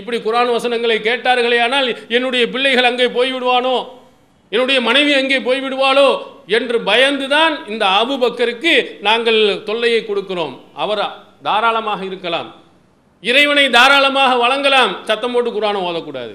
இப்படி 0.00 0.18
குரான் 0.26 0.54
வசனங்களை 0.56 0.96
கேட்டார்களே 1.08 1.58
ஆனால் 1.64 1.88
என்னுடைய 2.16 2.44
பிள்ளைகள் 2.52 2.88
அங்கே 2.90 3.06
போய்விடுவானோ? 3.16 3.74
என்னுடைய 4.52 4.78
மனைவி 4.86 5.12
அங்கே 5.18 5.38
போய்விடுவாளோ? 5.48 6.08
என்று 6.56 6.76
பயந்துதான் 6.88 7.54
இந்த 7.72 7.84
அபுபக்கருக்கு 8.00 8.72
நாங்கள் 9.08 9.40
தொல்லையை 9.68 10.00
கொடுக்கிறோம். 10.08 10.54
அவர் 10.84 11.02
தாராளமாக 11.48 12.00
இருக்கலாம். 12.10 12.48
இறைவனை 13.30 13.66
தாராளமாக 13.76 14.32
வழங்கலாம். 14.44 14.94
சத்தம் 15.10 15.34
போட்டு 15.34 15.52
குரானை 15.58 15.82
ஓதக்கூடாது. 15.90 16.34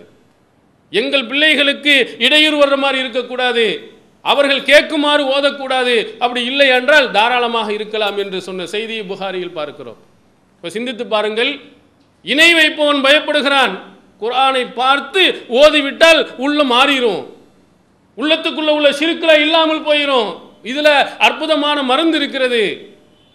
எங்கள் 0.91 1.25
பிள்ளைகளுக்கு 1.29 1.93
இடையூறு 2.25 2.57
வர்ற 2.63 2.77
மாதிரி 2.77 2.97
இருக்கக்கூடாது. 3.03 3.65
அவர்கள் 4.21 4.67
கேட்குமாறு 4.69 5.23
ஓதக்கூடாது. 5.35 5.95
அப்படி 6.23 6.41
இல்லை 6.45 6.67
என்றால் 6.67 7.11
தாராளமாக 7.11 7.69
இருக்கலாம் 7.73 8.17
என்று 8.17 8.41
சொன்ன 8.41 8.65
செய்தியை 8.65 9.03
புகாரியில் 9.03 9.57
பார்க்கிறோம். 9.59 9.99
இப்போ 10.55 10.69
சிந்தித்து 10.69 11.05
பாருங்கள். 11.07 11.51
இணை 12.25 12.49
வைப்பவன் 12.53 13.03
பயப்படுகிறான். 13.07 13.73
குரானை 14.21 14.63
பார்த்து 14.81 15.23
ஓதிவிட்டால் 15.61 16.21
உள்ள 16.45 16.63
மாறிடும் 16.63 17.21
உள்ளத்துக்குள்ள 18.17 18.71
உள்ள 18.77 18.91
சிறுக்களை 18.91 19.35
இல்லாமல் 19.41 19.85
போயிடும் 19.87 20.29
இதில் 20.63 20.93
அற்புதமான 21.27 21.83
மருந்து 21.83 22.17
இருக்கிறது. 22.17 22.61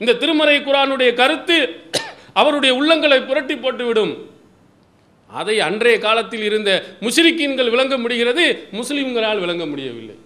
இந்த 0.01 0.17
திருமறை 0.23 0.57
குரானுடைய 0.59 1.11
கருத்து 1.21 1.59
அவருடைய 2.41 2.73
உள்ளங்களை 2.81 3.19
புரட்டி 3.27 3.55
போட்டுவிடும். 3.55 4.13
அதை 5.41 5.61
அன்றைய 5.61 5.99
காலத்தில் 5.99 6.43
இருந்த 6.43 6.71
முஸ்லிக்கீன்கள் 7.01 7.71
விளங்க 7.71 7.99
முடிகிறது 7.99 8.45
முஸ்லிம்களால் 8.73 9.41
விளங்க 9.45 9.67
முடியவில்லை. 9.67 10.17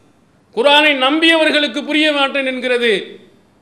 குரானை 0.56 0.92
நம்பியவர்களுக்கு 1.06 1.82
புரிய 1.82 2.12
மாட்டேன் 2.12 2.46
என்கிறது. 2.46 2.92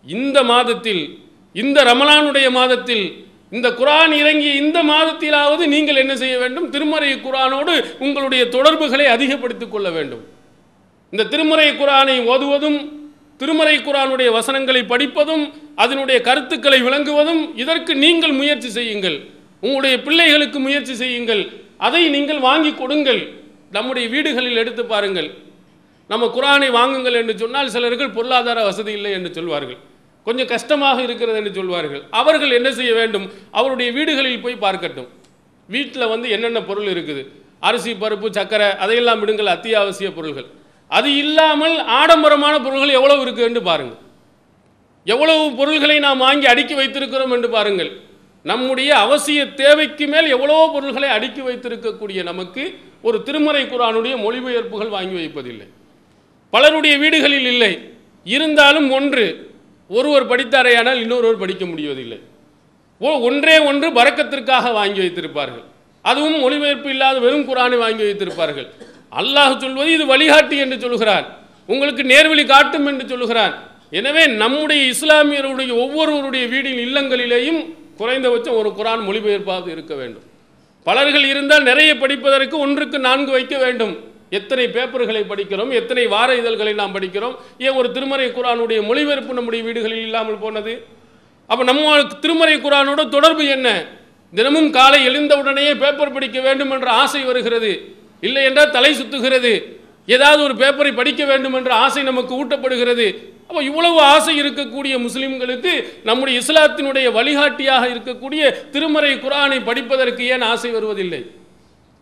இந்த 0.06 0.42
மாதத்தில் 0.42 1.18
இந்த 1.52 1.78
ரமலானுடைய 1.84 2.50
மாதத்தில் 2.50 3.04
இந்த 3.50 3.68
குரான் 3.70 4.12
இறங்கிய 4.12 4.52
இந்த 4.54 4.78
மாதத்திலாவது 4.82 5.64
நீங்கள் 5.66 5.96
என்ன 5.96 6.16
செய்ய 6.16 6.38
வேண்டும்? 6.38 6.70
திருமறை 6.70 7.10
குரானோடு 7.14 7.74
உங்களுடைய 7.98 8.48
தொடர்புகளை 8.48 9.06
அதிகப்படுத்திக் 9.06 9.72
கொள்ள 9.72 9.90
வேண்டும். 9.90 10.24
இந்த 11.10 11.24
திருமறை 11.24 11.68
குரானை 11.70 12.16
ஓதுவதும் 12.32 12.78
திருமறை 13.36 13.76
குரானுடைய 13.78 14.30
வசனங்களை 14.30 14.82
படிப்பதும் 14.84 15.44
அதனுடைய 15.76 16.20
கருத்துக்களை 16.20 16.82
விளங்குவதும் 16.82 17.42
இதற்கு 17.56 17.94
நீங்கள் 17.94 18.32
முயற்சி 18.32 18.70
செய்யுங்கள். 18.70 19.18
உங்களுடைய 19.64 19.96
பிள்ளைகளுக்கு 20.06 20.58
முயற்சி 20.66 20.94
செய்யுங்கள். 21.02 21.42
அதை 21.86 22.02
நீங்கள் 22.16 22.40
வாங்கி 22.48 22.72
கொடுங்கள். 22.82 23.22
நம்முடைய 23.76 24.06
வீடுகளில் 24.14 24.60
எடுத்து 24.62 24.82
பாருங்கள். 24.92 25.28
நம்ம 26.10 26.24
குரானை 26.36 26.68
வாங்குங்கள் 26.78 27.18
என்று 27.20 27.34
சொன்னால் 27.42 27.72
சிலர்கள் 27.74 28.14
பொருளாதார 28.16 28.58
வசதி 28.68 28.92
இல்லை 28.98 29.12
என்று 29.18 29.30
சொல்வார்கள். 29.38 29.78
கொஞ்சம் 30.26 30.50
கஷ்டமாக 30.52 30.98
இருக்கிறது 31.06 31.38
என்று 31.40 31.52
சொல்வார்கள். 31.58 32.02
அவர்கள் 32.20 32.52
என்ன 32.58 32.68
செய்ய 32.78 32.92
வேண்டும்? 32.98 33.26
அவருடைய 33.58 33.88
வீடுகளில் 33.96 34.44
போய் 34.44 34.62
பார்க்கட்டும். 34.66 35.08
வீட்டில் 35.68 36.10
வந்து 36.12 36.26
என்னென்ன 36.36 36.60
பொருள் 36.68 36.88
இருக்குது? 36.94 37.22
அரிசி 37.68 37.92
பருப்பு 38.02 38.28
சர்க்கரை 38.38 38.68
அதையெல்லாம் 38.84 39.20
விடுங்கள். 39.22 39.52
அத்தியாவசிய 39.56 40.08
பொருள்கள். 40.18 40.48
அது 40.90 41.10
இல்லாமல் 41.24 41.76
ஆடம்பரமான 41.98 42.54
பொருள்கள் 42.64 42.96
எவ்வளவு 42.98 43.22
இருக்கு 43.26 43.42
என்று 43.48 43.62
பாருங்கள். 43.68 44.00
எவ்வளவு 45.06 45.44
பொருள்களை 45.60 45.96
நாம் 46.06 46.24
வாங்கி 46.26 46.46
அடுக்கி 46.52 46.74
வைத்திருக்கிறோம் 46.80 47.34
என்று 47.36 47.48
பாருங்கள். 47.56 47.90
நம்முடைய 48.50 48.90
அவசிய 49.04 49.40
தேவைக்கு 49.60 50.06
மேல் 50.12 50.26
எவ்வளோ 50.36 50.56
பொருள்களை 50.72 51.08
அடுக்கி 51.16 51.42
வைத்திருக்கக்கூடிய 51.46 52.22
நமக்கு 52.30 52.62
ஒரு 53.06 53.18
திருமறை 53.26 53.62
குரானுடைய 53.64 54.14
மொழிபெயர்ப்புகள் 54.24 54.94
வாங்கி 54.96 55.14
வைப்பதில்லை. 55.20 55.66
பலருடைய 56.54 56.94
வீடுகளில் 57.02 57.48
இல்லை. 57.52 57.72
இருந்தாலும் 58.26 58.88
ஒன்று 58.96 59.24
ஒருவர் 59.90 60.30
படித்தாரையானால் 60.30 61.00
இன்னொருவர் 61.04 61.42
படிக்க 61.42 61.64
முடிவதில்லை. 61.66 62.18
ஓ 63.00 63.10
ஒன்றே 63.28 63.56
ஒன்று 63.70 63.86
பறக்கத்திற்காக 63.98 64.72
வாங்கி 64.72 65.00
வைத்திருப்பார்கள். 65.04 65.64
அதுவும் 66.04 66.38
மொழிபெயர்ப்பு 66.44 66.90
இல்லாத 66.94 67.16
வெறும் 67.18 67.46
குரானை 67.48 67.78
வாங்கி 67.84 68.04
வைத்திருப்பார்கள். 68.06 68.68
அல்லாஹ் 69.20 69.56
சொல்வது 69.62 69.90
இது 69.96 70.04
வழிகாட்டி 70.12 70.56
என்று 70.64 70.76
சொல்கிறான். 70.84 71.26
உங்களுக்கு 71.68 72.02
நேர்வழி 72.12 72.44
காட்டும் 72.52 72.86
என்று 72.90 73.04
சொல்கிறான். 73.12 73.54
எனவே 73.98 74.24
நம்முடைய 74.42 74.82
இஸ்லாமியருடைய 74.94 75.70
ஒவ்வொருவருடைய 75.84 76.44
வீடின் 76.54 76.80
இல்லங்களிலேயும் 76.86 77.60
குறைந்தபட்சம் 77.96 78.54
ஒரு 78.54 78.68
குரான் 78.68 79.04
மொழிபெயர்ப்பாவது 79.08 79.68
இருக்க 79.68 79.94
வேண்டும். 79.94 80.22
பலர்கள் 80.84 81.24
இருந்தால் 81.24 81.62
நிறைய 81.62 81.96
படிப்பதற்கு 81.96 82.58
ஒன்றுக்கு 82.58 82.98
நான்கு 82.98 83.30
வைக்க 83.30 83.58
வேண்டும். 83.58 84.12
எத்தனை 84.30 84.66
பேப்பர்களை 84.66 85.24
படிக்கிறோம்? 85.28 85.70
எத்தனை 85.70 86.06
வார 86.06 86.34
இதழ்களை 86.34 86.72
நாம் 86.72 86.94
படிக்கிறோம்? 86.94 87.36
ஏன் 87.58 87.70
ஒரு 87.70 87.92
திருமறை 87.92 88.28
குரானுடைய 88.28 88.82
மொழிபெயர்ப்பு 88.82 89.34
நம்முடைய 89.34 89.64
வீடுகளில் 89.64 90.02
இல்லாமல் 90.02 90.38
போனது? 90.38 90.86
அப்போ 91.46 91.64
நம்ம 91.64 92.02
திருமறை 92.04 92.56
குரானோட 92.56 93.08
தொடர்பு 93.08 93.46
என்ன? 93.46 93.86
தினமும் 94.34 94.70
காலை 94.70 95.04
எழுந்தவுடனேயே 95.04 95.74
பேப்பர் 95.74 96.12
படிக்க 96.12 96.40
வேண்டும் 96.40 96.70
என்ற 96.70 96.90
ஆசை 96.90 97.22
வருகிறது. 97.22 97.94
இல்லை 98.20 98.44
என்றால் 98.44 98.70
தலை 98.70 98.94
சுத்துகிறது. 98.94 99.78
ஏதாவது 100.06 100.42
ஒரு 100.42 100.54
பேப்பரை 100.54 100.94
படிக்க 100.94 101.24
வேண்டும் 101.24 101.54
என்ற 101.54 101.74
ஆசை 101.74 102.02
நமக்கு 102.02 102.44
ஊட்டப்படுகிறது. 102.44 103.33
அப்போ 103.48 103.62
இவ்வளவு 103.62 104.00
ஆசை 104.00 104.34
இருக்கக்கூடிய 104.42 104.94
முஸ்லிம்களுக்கு 105.06 105.72
நம்முடைய 106.04 106.40
இஸ்லாத்தினுடைய 106.40 107.06
வழிகாட்டியாக 107.12 107.88
இருக்கக்கூடிய 107.94 108.42
திருமறை 108.70 109.12
குரானை 109.24 109.64
படிப்பதற்கு 109.64 110.26
ஏன் 110.26 110.44
ஆசை 110.52 110.70
வருவதில்லை? 110.70 111.20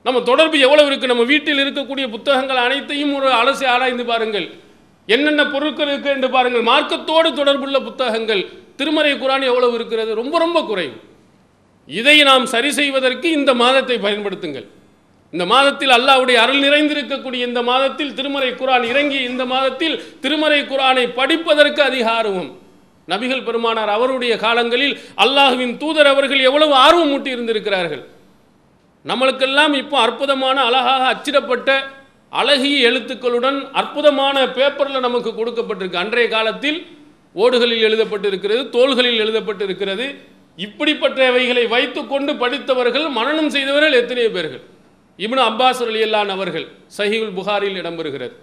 நம்ம 0.02 0.20
தொடர்பு 0.20 0.58
எவ்வளவு 0.58 0.88
இருக்கு? 0.90 1.06
நம்ம 1.06 1.24
வீட்டில் 1.24 1.62
இருக்கக்கூடிய 1.64 2.06
புத்தகங்கள் 2.10 2.56
அனைத்தையும் 2.56 3.14
ஒரு 3.14 3.28
அலசி 3.40 3.66
ஆராய்ந்து 3.66 4.04
பாருங்கள். 4.04 4.46
என்னென்ன 5.06 5.42
பொருட்கள் 5.46 5.90
இருக்கு 5.92 6.10
என்று 6.10 6.30
பாருங்கள். 6.30 6.62
மார்க்கத்தோடு 6.62 7.28
தொடர்புள்ள 7.40 7.78
புத்தகங்கள் 7.84 8.42
திருமறை 8.76 9.12
குரான் 9.12 9.48
எவ்வளவு 9.50 9.74
இருக்கிறது? 9.74 10.14
ரொம்ப 10.14 10.38
ரொம்ப 10.38 10.58
குறைவு. 10.62 10.96
இதை 11.86 12.22
நாம் 12.22 12.46
சரி 12.46 12.70
செய்வதற்கு 12.72 13.30
இந்த 13.30 13.54
மாதத்தை 13.54 13.98
பயன்படுத்துங்கள். 13.98 14.66
இந்த 15.34 15.44
மாதத்தில் 15.52 15.92
அல்லாவுடைய 15.96 16.38
அருள் 16.44 16.64
நிறைந்திருக்கக்கூடிய 16.64 17.42
இந்த 17.50 17.60
மாதத்தில் 17.68 18.14
திருமறை 18.16 18.50
குரான் 18.60 18.84
இறங்கி 18.92 19.20
இந்த 19.30 19.44
மாதத்தில் 19.52 19.94
திருமறை 20.24 20.58
குரானை 20.72 21.04
படிப்பதற்கு 21.18 21.80
அதிக 21.90 22.06
ஆர்வம் 22.18 22.50
நபிகள் 23.08 23.46
பெருமானார் 23.46 23.92
அவருடைய 23.94 24.32
காலங்களில் 24.42 24.92
அல்லாஹுவின் 25.24 25.72
தூதர் 25.82 26.10
அவர்கள் 26.10 26.42
எவ்வளவு 26.48 26.74
ஆர்வம் 26.86 27.10
மூட்டி 27.12 27.30
இருந்திருக்கிறார்கள். 27.36 28.02
நம்மளுக்கெல்லாம் 29.04 29.72
இப்போ 29.82 29.96
அற்புதமான 30.06 30.56
அழகாக 30.68 31.06
அச்சிடப்பட்ட 31.12 31.70
அழகிய 32.32 32.76
எழுத்துக்களுடன் 32.90 33.58
அற்புதமான 33.80 34.36
பேப்பரில் 34.58 35.06
நமக்கு 35.06 35.32
கொடுக்கப்பட்டிருக்கு. 35.38 36.02
அன்றைய 36.04 36.28
காலத்தில் 36.36 36.78
ஓடுகளில் 37.34 37.84
எழுதப்பட்டிருக்கிறது 37.88 38.62
தோள்களில் 38.76 39.20
எழுதப்பட்டிருக்கிறது. 39.24 40.06
இப்படிப்பட்டவைகளை 40.58 41.64
வைத்துக்கொண்டு 41.74 42.34
படித்தவர்கள் 42.44 43.08
மனநம் 43.18 43.52
செய்தவர்கள் 43.56 43.98
எத்தனையோ 44.02 44.30
பேர்கள். 44.36 44.62
இப்னு 45.18 45.42
அப்பாஸ் 45.50 45.80
அலியல்லான் 45.86 46.28
அவர்கள் 46.28 46.66
சஹீல் 46.98 47.34
புகாரில் 47.38 47.78
இடம்பெறுகிறது. 47.82 48.34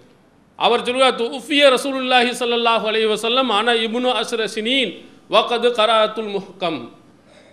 அவர் 0.56 0.86
சொல்லுவார் 0.86 1.20
துஃபிய 1.22 1.64
ரசூலுல்லாஹி 1.76 2.32
ஸல்லல்லாஹு 2.42 2.86
அலி 2.92 3.06
வசல்லம் 3.06 3.50
ஆனா 3.58 3.72
இப்னு 3.72 4.10
அஸ்ர 4.22 4.48
சினீன் 4.56 4.92
வகது 5.30 5.70
கராத்துல் 5.80 6.32
முஹ்கம். 6.38 6.80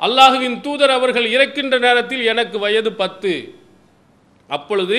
அல்லாஹுவின் 0.00 0.60
தூதர் 0.60 0.90
அவர்கள் 0.90 1.26
இறக்கின்ற 1.26 1.78
நேரத்தில் 1.78 2.24
எனக்கு 2.24 2.58
வயது 2.58 2.92
பத்து. 2.92 3.54
அப்பொழுது 4.48 4.98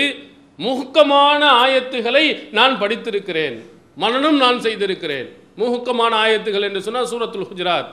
முஹுக்கமான 0.59 1.41
ஆயத்துகளை 1.63 2.25
நான் 2.51 2.79
படித்திருக்கிறேன். 2.81 3.57
மனனும் 3.95 4.37
நான் 4.37 4.59
செய்திருக்கிறேன். 4.61 5.27
முஹுக்கமான 5.57 6.11
ஆயத்துகள் 6.25 6.61
என்று 6.61 6.81
சொன்னால் 6.81 7.11
சூரத்துல் 7.11 7.47
ஹுஜராத். 7.51 7.91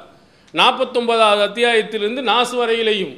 நாற்பத்தொன்பதாவது 0.53 1.43
அத்தியாயத்திலிருந்து 1.49 2.23
நாசு 2.23 2.67
வரையிலேயும் 2.67 3.15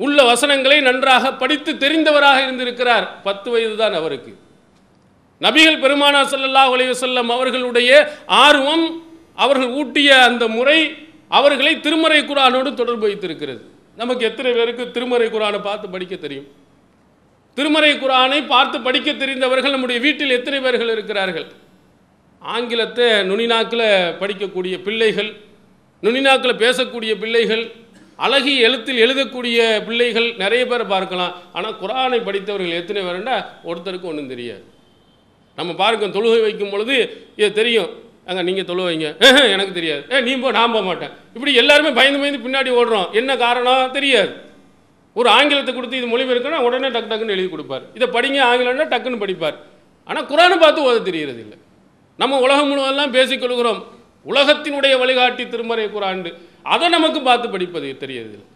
உள்ள 0.00 0.18
வசனங்களை 0.30 0.78
நன்றாக 0.80 1.24
படித்து 1.42 1.72
தெரிந்தவராக 1.82 2.38
இருந்திருக்கிறார். 2.46 3.06
பத்து 3.26 3.48
வயது 3.50 3.76
தான் 3.76 3.94
அவருக்கு. 4.00 4.32
நபிகள் 5.40 5.82
பெருமானார் 5.84 6.30
ஸல்லல்லாஹு 6.32 6.72
அலைஹி 6.76 6.90
வஸல்லம் 6.94 7.30
அவர்களுடைய 7.36 7.90
ஆர்வம் 8.44 8.86
அவர்கள் 9.44 9.72
ஊட்டிய 9.80 10.10
அந்த 10.28 10.44
முறை 10.58 10.78
அவர்களை 11.38 11.72
திருமறை 11.80 12.20
குரானோடு 12.24 12.70
தொடர்பு 12.74 13.04
வைத்திருக்கிறது. 13.06 13.60
நமக்கு 14.00 14.22
எத்தனை 14.24 14.50
பேருக்கு 14.52 14.84
திருமறை 14.96 15.26
குரானை 15.34 15.60
பார்த்து 15.60 15.86
படிக்க 15.94 16.14
தெரியும்? 16.16 16.46
திருமறை 17.56 17.92
குரானை 18.02 18.40
பார்த்து 18.46 18.76
படிக்க 18.86 19.08
தெரிந்தவர்கள் 19.12 19.74
நம்முடைய 19.74 19.98
வீட்டில் 20.06 20.36
எத்தனை 20.38 20.58
பேர்கள் 20.60 20.92
இருக்கிறார்கள்? 20.96 21.46
ஆங்கிலத்தை 22.42 23.06
நுனிநாக்கில் 23.30 23.86
படிக்கக்கூடிய 24.20 24.74
பிள்ளைகள் 24.86 25.30
நுனிநாக்கில் 26.02 26.60
பேசக்கூடிய 26.64 27.12
பிள்ளைகள் 27.22 27.64
அழகிய 28.24 28.66
எழுத்தில் 28.66 29.02
எழுதக்கூடிய 29.04 29.58
பிள்ளைகள் 29.86 30.28
நிறைய 30.42 30.62
பேர் 30.70 30.84
பார்க்கலாம். 30.92 31.32
ஆனால் 31.56 31.76
குரானை 31.82 32.18
படித்தவர்கள் 32.28 32.78
எத்தனை 32.80 33.00
பேருண்டா 33.06 33.36
ஒருத்தருக்கு 33.68 34.10
ஒன்றும் 34.12 34.32
தெரியாது. 34.32 34.64
நம்ம 35.58 35.74
பாருங்க 35.80 36.06
தொழுகை 36.16 36.40
வைக்கும் 36.46 36.72
பொழுது 36.74 36.96
இது 37.40 37.50
தெரியும். 37.60 37.90
அங்கே 38.28 38.42
நீங்கள் 38.48 38.68
தொழு 38.70 38.82
வைங்க. 38.86 39.08
எனக்கு 39.54 39.76
தெரியாது. 39.78 40.02
ஏ 40.12 40.20
நீ 40.28 40.32
போ 40.44 40.48
நான் 40.58 40.72
போக 40.74 40.84
மாட்டேன். 40.88 41.12
இப்படி 41.36 41.52
எல்லாருமே 41.62 41.90
பயந்து 41.98 42.20
பயந்து 42.22 42.44
பின்னாடி 42.46 42.70
ஓடுறோம். 42.78 43.08
என்ன 43.20 43.36
காரணம்? 43.44 43.84
தெரியாது. 43.96 44.32
ஒரு 45.18 45.28
ஆங்கிலத்தை 45.36 45.72
கொடுத்து 45.74 46.00
இது 46.00 46.08
மொழிபெயர்க்கணும் 46.14 46.64
உடனே 46.68 46.88
டக்கு 46.94 47.10
டக்குன்னு 47.12 47.36
எழுதி 47.36 47.50
கொடுப்பார். 47.52 47.84
இதை 47.98 48.06
படிங்க 48.16 48.40
ஆங்கிலம்னா 48.48 48.86
டக்குன்னு 48.94 49.22
படிப்பார். 49.24 49.56
ஆனால் 50.08 50.26
குரானை 50.32 50.56
பார்த்து 50.64 50.86
ஓத 50.88 50.96
தெரியறது 51.10 51.40
இல்லை 51.44 51.58
நம்ம 52.22 52.40
உலகம் 52.46 52.68
முழுவதெல்லாம் 52.70 53.14
பேசிக்கொள்கிறோம் 53.16 53.80
உலகத்தினுடைய 54.26 54.98
வழிகாட்டி 54.98 55.44
திருமறை 55.48 55.88
குராண்டு 55.88 56.30
அதை 56.62 56.88
நமக்கு 56.88 57.20
பார்த்து 57.22 57.48
படிப்பது 57.48 57.96
தெரியறதில்லை 58.00 58.46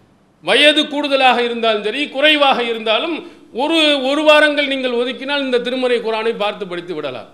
வயது 0.45 0.83
கூடுதலாக 0.89 1.39
இருந்தாலும் 1.43 1.85
சரி 1.85 2.09
குறைவாக 2.09 2.59
இருந்தாலும் 2.63 3.17
ஒரு 3.53 3.79
ஒரு 4.03 4.23
வாரங்கள் 4.23 4.67
நீங்கள் 4.67 4.93
ஒதுக்கினால் 4.93 5.43
இந்த 5.43 5.59
திருமறை 5.59 5.99
குரானை 5.99 6.33
பார்த்து 6.37 6.67
படித்து 6.67 6.95
விடலாம். 6.95 7.29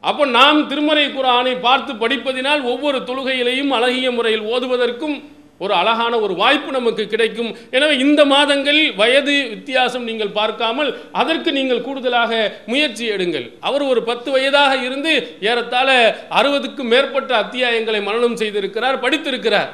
அப்போ 0.00 0.26
நாம் 0.26 0.68
திருமறை 0.68 1.04
குரானை 1.08 1.60
பார்த்து 1.60 1.92
படிப்பதினால் 1.92 2.62
ஒவ்வொரு 2.62 2.98
தொழுகையிலையும் 2.98 3.68
அழகிய 3.68 4.10
முறையில் 4.10 4.48
ஓதுவதற்கும் 4.52 5.16
ஒரு 5.58 5.72
அழகான 5.80 6.12
ஒரு 6.24 6.34
வாய்ப்பு 6.40 6.70
நமக்கு 6.76 7.04
கிடைக்கும். 7.12 7.50
எனவே 7.76 7.94
இந்த 8.04 8.20
மாதங்களில் 8.32 8.94
வயது 9.00 9.34
வித்தியாசம் 9.54 10.06
நீங்கள் 10.10 10.32
பார்க்காமல் 10.38 10.90
அதற்கு 11.20 11.50
நீங்கள் 11.58 11.84
கூடுதலாக 11.86 12.32
முயற்சி 12.72 13.04
எடுங்கள். 13.14 13.46
அவர் 13.68 13.84
ஒரு 13.90 14.00
பத்து 14.08 14.30
வயதாக 14.34 14.72
இருந்து 14.86 15.12
ஏறத்தாழ 15.50 15.90
அறுபதுக்கும் 16.38 16.90
மேற்பட்ட 16.94 17.32
அத்தியாயங்களை 17.42 18.00
மரணம் 18.08 18.40
செய்திருக்கிறார் 18.42 19.02
படித்திருக்கிறார். 19.04 19.70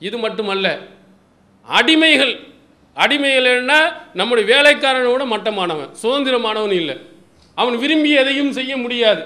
இது 0.00 0.16
மட்டுமல்ல 0.26 0.66
அடிமைகள் 1.68 2.34
அடிமைகள் 2.96 3.48
என்ன 3.56 3.72
நம்முடைய 4.18 4.44
வேலைக்காரனோட 4.52 5.24
மட்டமானவன் 5.32 5.90
சுதந்திரமானவன் 6.02 6.76
இல்லை. 6.80 6.96
அவன் 7.54 7.76
விரும்பி 7.82 8.10
எதையும் 8.22 8.52
செய்ய 8.58 8.72
முடியாது. 8.84 9.22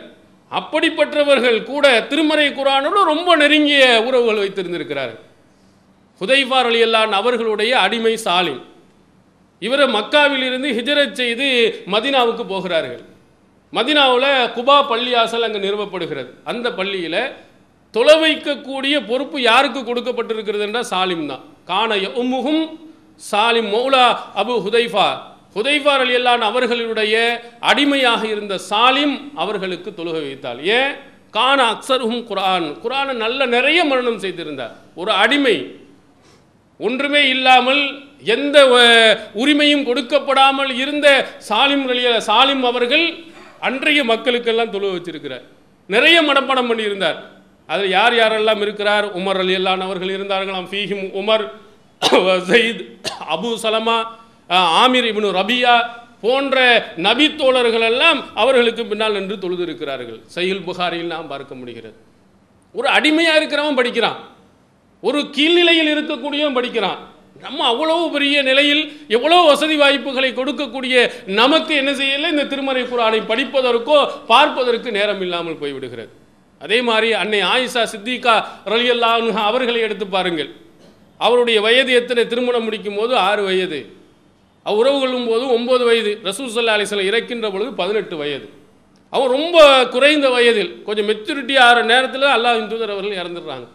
அப்படிப்பட்டவர்கள் 0.53 1.59
கூட 1.71 1.85
திருமறை 2.11 2.47
குரானோடு 2.59 3.03
ரொம்ப 3.13 3.37
நெருங்கிய 3.43 3.85
உறவுகள் 4.09 4.43
வைத்திருந்திருக்கிறார்கள். 4.43 5.21
ஹுதைஃபார் 6.23 6.69
அலியல்லான் 6.71 7.13
அவர்களுடைய 7.21 7.79
அடிமை 7.79 8.19
சாலிம் 8.25 8.61
இவர் 9.59 9.91
மக்காவிலிருந்து 9.91 10.69
ஹிஜரத் 10.79 11.13
செய்து 11.13 11.49
மதினாவுக்கு 11.87 12.45
போகிறார்கள். 12.49 13.03
மதினாவில் 13.73 14.31
குபா 14.57 14.77
பள்ளியாசல் 14.91 15.47
அங்கே 15.47 15.59
நிறுவப்படுகிறது. 15.59 16.31
அந்த 16.45 16.73
பள்ளியில் 16.73 17.33
தொலை 17.91 18.15
வைக்கக்கூடிய 18.23 19.07
பொறுப்பு 19.07 19.41
யாருக்கு 19.41 19.81
கொடுக்கப்பட்டிருக்கிறது 19.81 20.61
என்றால் 20.61 20.91
சாலிம் 20.91 21.27
தான். 21.27 21.45
காண 21.65 21.97
உம்முகும் 21.97 22.63
சாலிம் 23.31 23.71
மௌலா 23.75 24.05
அபு 24.37 24.55
ஹுதைஃபா. 24.67 25.09
ஹுதைஃபார் 25.55 26.03
அலியல்லான் 26.05 26.45
அவர்களுடைய 26.51 27.43
அடிமையாக 27.61 28.27
இருந்த 28.27 28.59
சாலிம் 28.71 29.15
அவர்களுக்கு 29.35 29.91
தொழுகை 29.97 30.23
வைத்தாள். 30.27 30.65
ஏன்? 30.65 30.93
கான 31.31 31.59
அக்சருகும் 31.73 32.25
குரான் 32.31 32.67
குரானை 32.85 33.13
நல்ல 33.13 33.47
நிறைய 33.47 33.85
மரணம் 33.85 34.19
செய்திருந்தார். 34.19 34.75
ஒரு 34.95 35.11
அடிமை 35.11 35.57
ஒன்றுமே 36.77 37.29
இல்லாமல் 37.29 38.05
எந்த 38.25 38.59
உரிமையும் 39.35 39.87
கொடுக்கப்படாமல் 39.87 40.73
இருந்த 40.75 41.27
சாலிம் 41.49 41.87
சாலிம் 42.27 42.61
அவர்கள் 42.61 43.15
அன்றைய 43.61 44.05
மக்களுக்கெல்லாம் 44.05 44.71
தொழு 44.71 44.89
வச்சிருக்கிறார். 44.95 45.43
நிறைய 45.87 46.23
மனப்பாடம் 46.23 46.71
பண்ணியிருந்தார். 46.71 47.17
அதில் 47.67 47.91
யார் 47.91 48.13
யாரெல்லாம் 48.13 48.61
இருக்கிறார்? 48.61 49.17
உமர் 49.19 49.39
அலி 49.39 49.55
அல்லான் 49.55 49.81
அவர்கள் 49.81 50.09
இருந்தார்களாம். 50.09 50.69
ஃபீஹிம் 50.73 51.05
Umar 51.23 51.45
Zaid 52.51 52.81
Abu 53.35 53.51
Salama 53.63 54.07
Amir 54.51 54.81
Amir 54.83 55.07
ibn 55.11 55.29
Rabia 55.41 55.75
போன்ற 56.21 56.87
நபி 56.97 57.35
தோழர்கள் 57.35 57.81
எல்லாம் 57.81 58.35
அவர்களுக்கு 58.35 58.87
பின்னால் 58.87 59.13
நின்று 59.13 59.39
தொழுது 59.39 59.63
இருக்கிறார்கள். 59.63 60.21
சையுல் 60.35 60.65
புகாரியில் 60.65 61.07
நாம் 61.07 61.29
பார்க்க 61.29 61.55
முடிகிறது. 61.55 61.97
ஒரு 62.73 62.89
அடிமையாக 62.89 63.39
இருக்கிறவன் 63.41 63.75
படிக்கிறான். 63.75 64.19
ஒரு 65.09 65.21
கீழ்நிலையில் 65.37 65.91
இருக்கக்கூடியவன் 65.95 66.59
படிக்கிறான். 66.59 67.01
நம்ம 67.45 67.61
அவ்வளவு 67.73 68.03
பெரிய 68.15 68.37
நிலையில் 68.49 68.83
எவ்வளோ 69.17 69.39
வசதி 69.51 69.77
வாய்ப்புகளை 69.83 70.29
கொடுக்கக்கூடிய 70.39 70.95
நமக்கு 71.41 71.73
என்ன 71.81 71.91
செய்யலை? 72.01 72.29
இந்த 72.35 72.45
திருமறை 72.53 72.83
குரானை 72.91 73.21
படிப்பதற்கோ 73.31 73.97
பார்ப்பதற்கு 74.33 74.89
நேரம் 74.99 75.23
இல்லாமல் 75.27 75.61
போய்விடுகிறது. 75.63 76.13
அதே 76.61 76.79
மாதிரி 76.89 77.09
அன்னை 77.23 77.41
ஆயிஷா 77.53 77.83
சித்திகா 77.93 78.35
ரலியல்லா 78.73 79.11
அவர்களை 79.49 79.81
எடுத்து 79.87 80.07
பாருங்கள். 80.15 80.51
அவருடைய 81.21 81.59
வயது 81.67 81.93
எத்தனை? 82.01 82.23
திருமணம் 82.33 82.67
முடிக்கும் 82.67 82.99
போது 83.01 83.13
ஆறு 83.29 83.43
வயது. 83.49 83.81
உறவு 84.67 84.99
கொள்ளும் 85.03 85.29
போது 85.31 85.45
ஒன்பது 85.57 85.85
வயது. 85.91 86.13
ரசூல் 86.29 86.51
சல்லா 86.55 86.75
அலிஸ்லாம் 86.79 87.11
இறக்கின்ற 87.11 87.47
பொழுது 87.55 87.71
பதினெட்டு 87.83 88.17
வயது. 88.23 88.47
அவர் 89.17 89.31
ரொம்ப 89.39 89.57
குறைந்த 89.95 90.27
வயதில் 90.37 90.73
கொஞ்சம் 90.87 91.09
மெச்சூரிட்டி 91.11 91.55
ஆகிற 91.67 91.79
நேரத்தில் 91.93 92.35
அல்லாஹ் 92.37 92.61
இந்துதர் 92.63 92.95
அவர்கள் 92.95 93.21
இறந்துடுறாங்க. 93.23 93.67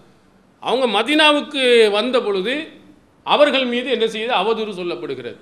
அவங்க 0.59 0.85
மதீனாவுக்கு 0.97 1.91
வந்த 1.91 2.21
பொழுது 2.21 2.53
அவர்கள் 3.23 3.65
மீது 3.65 3.89
என்ன 3.89 4.05
செய்யுது 4.05 4.33
அவதூறு 4.41 4.71
சொல்லப்படுகிறது. 4.79 5.37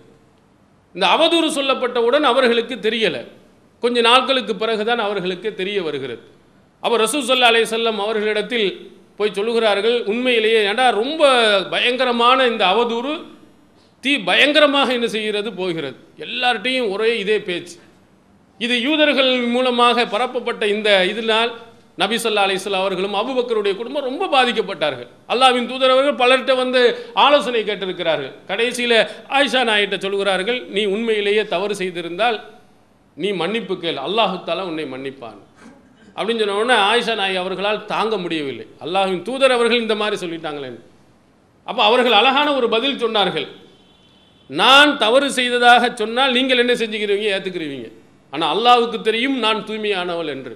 இந்த 0.93 1.05
அவதூறு 1.07 1.47
சொல்லப்பட்டவுடன் 1.57 2.21
அவர்களுக்கு 2.21 2.75
தெரியலை. 2.75 3.27
கொஞ்ச 3.79 4.01
நாட்களுக்கு 4.01 4.55
பிறகுதான் 4.55 4.99
அவர்களுக்கு 4.99 5.53
தெரிய 5.53 5.83
வருகிறது. 5.83 6.21
அவர் 6.79 7.01
ரசூல் 7.01 7.27
சல்லா 7.27 7.49
அலே 7.51 7.63
செல்லம் 7.69 7.99
அவர்களிடத்தில் 8.05 8.93
போய் 9.17 9.31
சொல்லுகிறார்கள் 9.31 10.03
உண்மையிலேயே 10.03 10.63
ஏண்டா 10.63 10.89
ரொம்ப 10.89 11.23
பயங்கரமான 11.63 12.47
இந்த 12.47 12.65
அவதூறு 12.65 13.13
தீ 13.99 14.19
பயங்கரமாக 14.19 14.93
என்ன 14.93 15.07
செய்கிறது 15.07 15.53
போகிறது. 15.53 15.95
எல்லார்ட்டையும் 16.17 16.89
ஒரே 16.89 17.17
இதே 17.19 17.39
பேச்சு. 17.39 17.77
இது 18.57 18.81
யூதர்கள் 18.81 19.41
மூலமாக 19.41 20.05
பரப்பப்பட்ட 20.05 20.67
இந்த 20.67 21.05
இதனால் 21.05 21.51
நபி 22.01 22.15
சொல்லா 22.23 22.41
அலிஸ்லா 22.45 22.79
அவர்களும் 22.83 23.15
அபுபக்கருடைய 23.19 23.73
குடும்பம் 23.79 24.07
ரொம்ப 24.09 24.23
பாதிக்கப்பட்டார்கள். 24.35 25.09
அல்லாவின் 25.33 25.67
தூதர் 25.69 25.93
அவர்கள் 25.93 26.17
பலர்கிட்ட 26.21 26.53
வந்து 26.63 26.81
ஆலோசனை 27.25 27.61
கேட்டிருக்கிறார்கள். 27.69 28.33
கடைசியில் 28.49 28.97
ஆயிஷா 29.37 29.61
நாயிட்ட 29.69 29.97
சொல்கிறார்கள் 30.05 30.59
நீ 30.75 30.81
உண்மையிலேயே 30.95 31.43
தவறு 31.53 31.75
செய்திருந்தால் 31.81 32.37
நீ 33.17 33.29
மன்னிப்பு 33.41 33.75
கேள். 33.83 33.99
அல்லாஹுத்தாலா 34.07 34.65
உன்னை 34.71 34.85
மன்னிப்பான். 34.95 35.39
அப்படின்னு 36.17 36.41
சொன்ன 36.41 36.57
உடனே 36.61 36.75
ஆயிஷா 36.89 37.13
நாய் 37.21 37.41
அவர்களால் 37.43 37.79
தாங்க 37.93 38.15
முடியவில்லை. 38.25 38.65
அல்லாஹின் 38.85 39.23
தூதர் 39.29 39.55
அவர்கள் 39.57 39.83
இந்த 39.85 39.95
மாதிரி 40.01 40.17
சொல்லிட்டாங்களேன்னு 40.25 40.83
அப்போ 41.69 41.81
அவர்கள் 41.89 42.19
அழகான 42.19 42.47
ஒரு 42.59 42.67
பதில் 42.75 43.01
சொன்னார்கள். 43.03 43.47
நான் 44.49 44.91
தவறு 45.03 45.27
செய்ததாக 45.39 45.83
சொன்னால் 46.01 46.35
நீங்கள் 46.37 46.61
என்ன 46.63 46.73
செஞ்சுக்கிறீங்க? 46.81 47.27
ஏற்றுக்கிறீங்க 47.35 47.87
ஆனால் 48.33 48.51
அல்லாவுக்கு 48.55 48.97
தெரியும் 49.09 49.37
நான் 49.45 49.65
தூய்மையானவள் 49.67 50.29
என்று. 50.35 50.53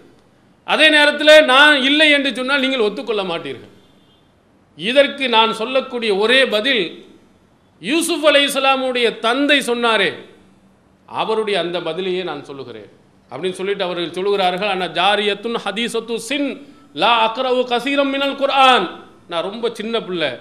அதே 0.72 0.88
நேரத்தில் 0.96 1.34
நான் 1.54 1.76
இல்லை 1.90 2.08
என்று 2.16 2.30
சொன்னால் 2.40 2.64
நீங்கள் 2.64 2.86
ஒத்துக்கொள்ள 2.88 3.22
மாட்டீர்கள். 3.32 3.74
இதற்கு 4.78 5.26
நான் 5.36 5.52
சொல்லக்கூடிய 5.62 6.12
ஒரே 6.24 6.40
பதில் 6.56 6.84
யூசுப் 7.82 8.26
அலை 8.30 8.42
இஸ்லாமுடைய 8.48 9.08
தந்தை 9.26 9.58
சொன்னாரே 9.70 10.10
அவருடைய 11.10 11.56
அந்த 11.64 11.78
பதிலையே 11.88 12.24
நான் 12.30 12.48
சொல்லுகிறேன். 12.50 12.90
அப்படின்னு 13.32 13.60
சொல்லிட்டு 13.60 13.86
அவர்கள் 13.88 14.18
சொல்லுகிறார்கள் 14.18 14.72
ஆனால் 14.74 14.94
ஜாரியத்துன் 15.00 15.58
ஹதீசத்து 15.66 16.16
சின் 16.30 16.50
லா 17.02 17.12
அக்ரவு 17.26 17.64
கசீரம் 17.72 18.12
மினல் 18.16 18.38
குர்ஆன். 18.42 18.86
நான் 19.32 19.48
ரொம்ப 19.50 19.66
சின்ன 19.80 19.96
பிள்ளை. 20.08 20.32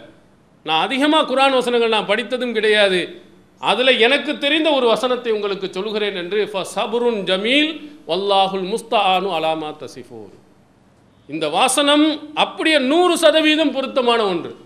நான் 0.67 0.85
அதிகமாக 0.87 1.29
குரான் 1.31 1.57
வசனங்கள் 1.59 1.95
நான் 1.97 2.11
படித்ததும் 2.11 2.55
கிடையாது. 2.59 3.01
அதில் 3.71 4.01
எனக்கு 4.07 4.33
தெரிந்த 4.45 4.69
ஒரு 4.79 4.87
வசனத்தை 4.95 5.31
உங்களுக்கு 5.37 5.69
சொல்கிறேன் 5.77 6.19
என்று 6.23 6.41
ஃப 6.53 6.63
சபுருன் 6.75 7.21
ஜமீல் 7.31 7.71
வல்லாஹுல் 8.09 8.77
முஸ்தானு 8.77 9.31
அலாமா 9.31 9.75
தசிஃபூர் 9.81 10.33
இந்த 11.29 11.49
வாசனம் 11.49 12.35
அப்படியே 12.35 12.79
நூறு 12.79 13.19
சதவீதம் 13.19 13.73
பொருத்தமான 13.73 14.25
ஒன்று. 14.25 14.57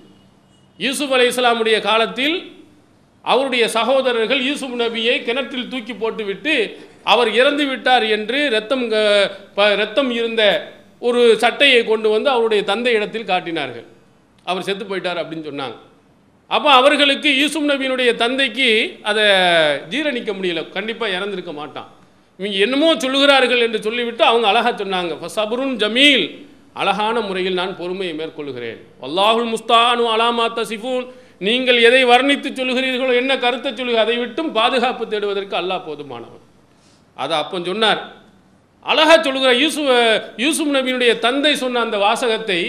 யூசுப் 0.79 1.13
அலை 1.13 1.29
இஸ்லாமுடைய 1.29 1.81
காலத்தில் 1.81 2.53
அவருடைய 3.23 3.69
சகோதரர்கள் 3.69 4.43
யூசுப் 4.43 4.81
நபியை 4.81 5.23
கிணற்றில் 5.23 5.69
தூக்கி 5.69 5.95
போட்டுவிட்டு 5.95 6.87
அவர் 7.05 7.31
இறந்து 7.31 7.67
விட்டார் 7.67 8.03
என்று 8.03 8.51
ரத்தம் 8.51 8.89
க- 8.89 9.37
ப- 9.55 9.75
ரத்தம் 9.75 10.11
இருந்த 10.11 10.73
ஒரு 10.99 11.39
சட்டையை 11.39 11.85
கொண்டு 11.85 12.09
வந்து 12.09 12.31
அவருடைய 12.31 12.63
தந்தை 12.63 12.93
இடத்தில் 12.93 13.25
காட்டினார்கள். 13.25 13.85
அவர் 14.45 14.63
செத்து 14.63 14.85
போயிட்டார் 14.85 15.27
அப்படின்னு 15.27 15.53
சொன்னாங்க. 15.53 15.77
அப்போ 16.49 16.71
அவர்களுக்கு 16.71 17.39
யூசுப் 17.39 17.65
நபியினுடைய 17.65 18.15
தந்தைக்கு 18.15 18.99
அதை 19.03 19.25
ஜீரணிக்க 19.91 20.33
முடியல. 20.35 20.69
கண்டிப்பாக 20.69 21.13
இறந்திருக்க 21.13 21.53
மாட்டான். 21.53 22.01
இவங்க 22.39 22.57
என்னமோ 22.67 22.89
சொல்லுகிறார்கள் 23.05 23.65
என்று 23.67 23.79
சொல்லிவிட்டு 23.87 24.25
அவங்க 24.31 24.47
அழகாக 24.53 24.75
சொன்னாங்க. 24.83 25.13
சபருன் 25.39 25.75
ஜமீல். 25.83 26.25
அழகான 26.81 27.17
முறையில் 27.29 27.59
நான் 27.61 27.75
பொறுமையை 27.81 28.15
மேற்கொள்கிறேன். 28.21 28.79
அல்லாஹுல் 29.07 29.51
முஸ்தானு 29.55 30.05
அலாமா 30.15 30.47
தசிஃபூன் 30.59 31.05
நீங்கள் 31.47 31.79
எதை 31.89 32.01
வர்ணித்து 32.13 32.49
சொல்லுகிறீர்களோ 32.59 33.13
என்ன 33.23 33.33
கருத்தை 33.45 33.71
சொல்லுக 33.73 34.01
அதை 34.05 34.17
விட்டும் 34.23 34.51
பாதுகாப்பு 34.59 35.05
தேடுவதற்கு 35.13 35.55
அல்லாஹ் 35.61 35.87
போதுமானவன். 35.89 36.45
அதை 37.17 37.35
அப்போ 37.43 37.57
சொன்னார். 37.71 38.01
அழகா 38.91 39.17
சொல்லுகிற 39.27 39.51
யூசுப் 39.63 39.91
யூசுப் 40.45 40.73
நபியினுடைய 40.77 41.13
தந்தை 41.27 41.53
சொன்ன 41.63 41.83
அந்த 41.87 41.97
வாசகத்தை 42.07 42.61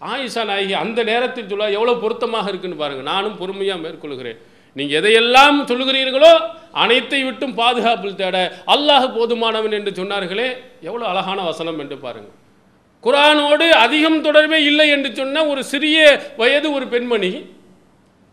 ஆயிஷா 0.00 0.42
நாயகி 0.50 0.74
அந்த 0.84 1.00
நேரத்தில் 1.10 1.48
சொல்ல 1.50 1.70
எவ்வளோ 1.78 1.92
பொருத்தமாக 2.04 2.50
இருக்குன்னு 2.50 2.82
பாருங்கள் 2.82 3.08
நானும் 3.12 3.36
பொறுமையாக 3.40 3.82
மேற்கொள்கிறேன். 3.84 4.38
நீங்கள் 4.76 4.98
எதையெல்லாம் 5.00 5.56
சொல்லுகிறீர்களோ 5.70 6.32
அனைத்தை 6.82 7.20
விட்டும் 7.28 7.56
பாதுகாப்பில் 7.60 8.18
தேட 8.20 8.36
அல்லாஹ் 8.74 9.06
போதுமானவன் 9.16 9.76
என்று 9.78 9.92
சொன்னார்களே 9.98 10.48
எவ்வளோ 10.88 11.04
அழகான 11.12 11.38
வசனம் 11.48 11.80
என்று 11.82 11.96
பாருங்கள். 12.04 12.36
குரானோடு 13.04 13.66
அதிகம் 13.84 14.18
தொடர்பே 14.26 14.58
இல்லை 14.70 14.86
என்று 14.96 15.10
சொன்ன 15.20 15.44
ஒரு 15.52 15.62
சிறிய 15.72 15.98
வயது 16.40 16.68
ஒரு 16.76 16.86
பெண்மணி 16.94 17.32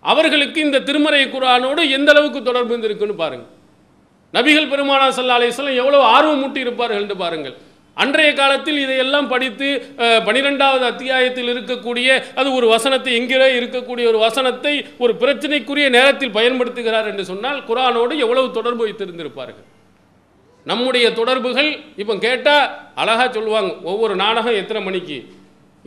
அவர்களுக்கு 0.04 0.60
இந்த 0.68 0.84
திருமறை 0.90 1.22
குரானோடு 1.36 1.82
எந்த 1.98 2.10
அளவுக்கு 2.14 2.42
தொடர்பு 2.50 2.72
இருந்திருக்குன்னு 2.74 3.22
பாருங்கள். 3.24 3.52
நபிகள் 4.34 4.72
பெருமானா 4.74 5.06
சல்லா 5.18 5.38
அலிஸ்லாம் 5.40 5.80
எவ்வளோ 5.84 6.02
ஆர்வம் 6.16 6.42
மூட்டி 6.42 6.60
இருப்பார்கள் 6.66 7.02
என்று 7.04 7.18
பாருங்கள். 7.24 7.56
அன்றைய 8.04 8.32
காலத்தில் 8.34 8.80
இதையெல்லாம் 8.84 9.30
படித்து 9.32 9.70
பனிரெண்டாவது 10.28 10.86
அத்தியாயத்தில் 10.92 11.50
இருக்கக்கூடிய 11.54 12.10
அது 12.40 12.50
ஒரு 12.60 12.68
வசனத்தை 12.76 13.12
எங்கிற 13.20 13.42
இருக்கக்கூடிய 13.60 14.06
ஒரு 14.12 14.20
வசனத்தை 14.28 14.74
ஒரு 15.04 15.14
பிரச்சனைக்குரிய 15.24 15.88
நேரத்தில் 15.98 16.36
பயன்படுத்துகிறார் 16.38 17.10
என்று 17.12 17.26
சொன்னால் 17.32 17.60
குரானோடு 17.70 18.14
எவ்வளவு 18.26 18.48
தொடர்பு 18.60 18.84
வைத்திருந்திருப்பார்கள்? 18.86 19.68
நம்முடைய 20.66 21.06
தொடர்புகள் 21.20 21.72
இப்போ 22.02 22.16
கேட்டால் 22.28 22.66
அழகாக 23.02 23.28
சொல்லுவாங்க 23.38 23.72
ஒவ்வொரு 23.92 24.16
நாடகம் 24.24 24.60
எத்தனை 24.62 24.82
மணிக்கு? 24.88 25.18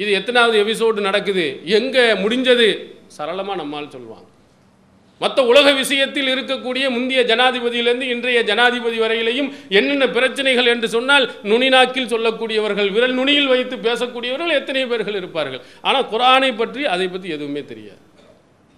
இது 0.02 0.10
எத்தனாவது 0.18 0.56
எபிசோடு 0.64 1.00
நடக்குது? 1.08 1.46
எங்கே 1.78 2.04
முடிஞ்சது? 2.24 2.68
சரளமாக 3.16 3.60
நம்மால் 3.62 3.92
சொல்லுவாங்க. 3.96 4.28
மற்ற 5.20 5.38
உலக 5.50 5.66
விஷயத்தில் 5.80 6.30
இருக்கக்கூடிய 6.34 6.84
முந்தைய 6.94 7.20
ஜனாதிபதியிலிருந்து 7.30 8.06
இன்றைய 8.14 8.38
ஜனாதிபதி 8.48 8.98
வரையிலையும் 9.02 9.50
என்னென்ன 9.78 10.04
பிரச்சனைகள் 10.16 10.70
என்று 10.72 10.88
சொன்னால் 10.94 11.26
நுனிநாக்கில் 11.50 12.10
சொல்லக்கூடியவர்கள் 12.12 12.88
விரல் 12.94 13.14
நுனியில் 13.18 13.50
வைத்து 13.52 13.76
பேசக்கூடியவர்கள் 13.86 14.56
எத்தனை 14.60 14.82
பேர்கள் 14.92 15.18
இருப்பார்கள். 15.20 15.62
ஆனால் 15.88 16.08
குரானை 16.14 16.50
பற்றி 16.62 16.82
அதை 16.94 17.06
பற்றி 17.12 17.28
எதுவுமே 17.36 17.62
தெரியாது. 17.72 18.02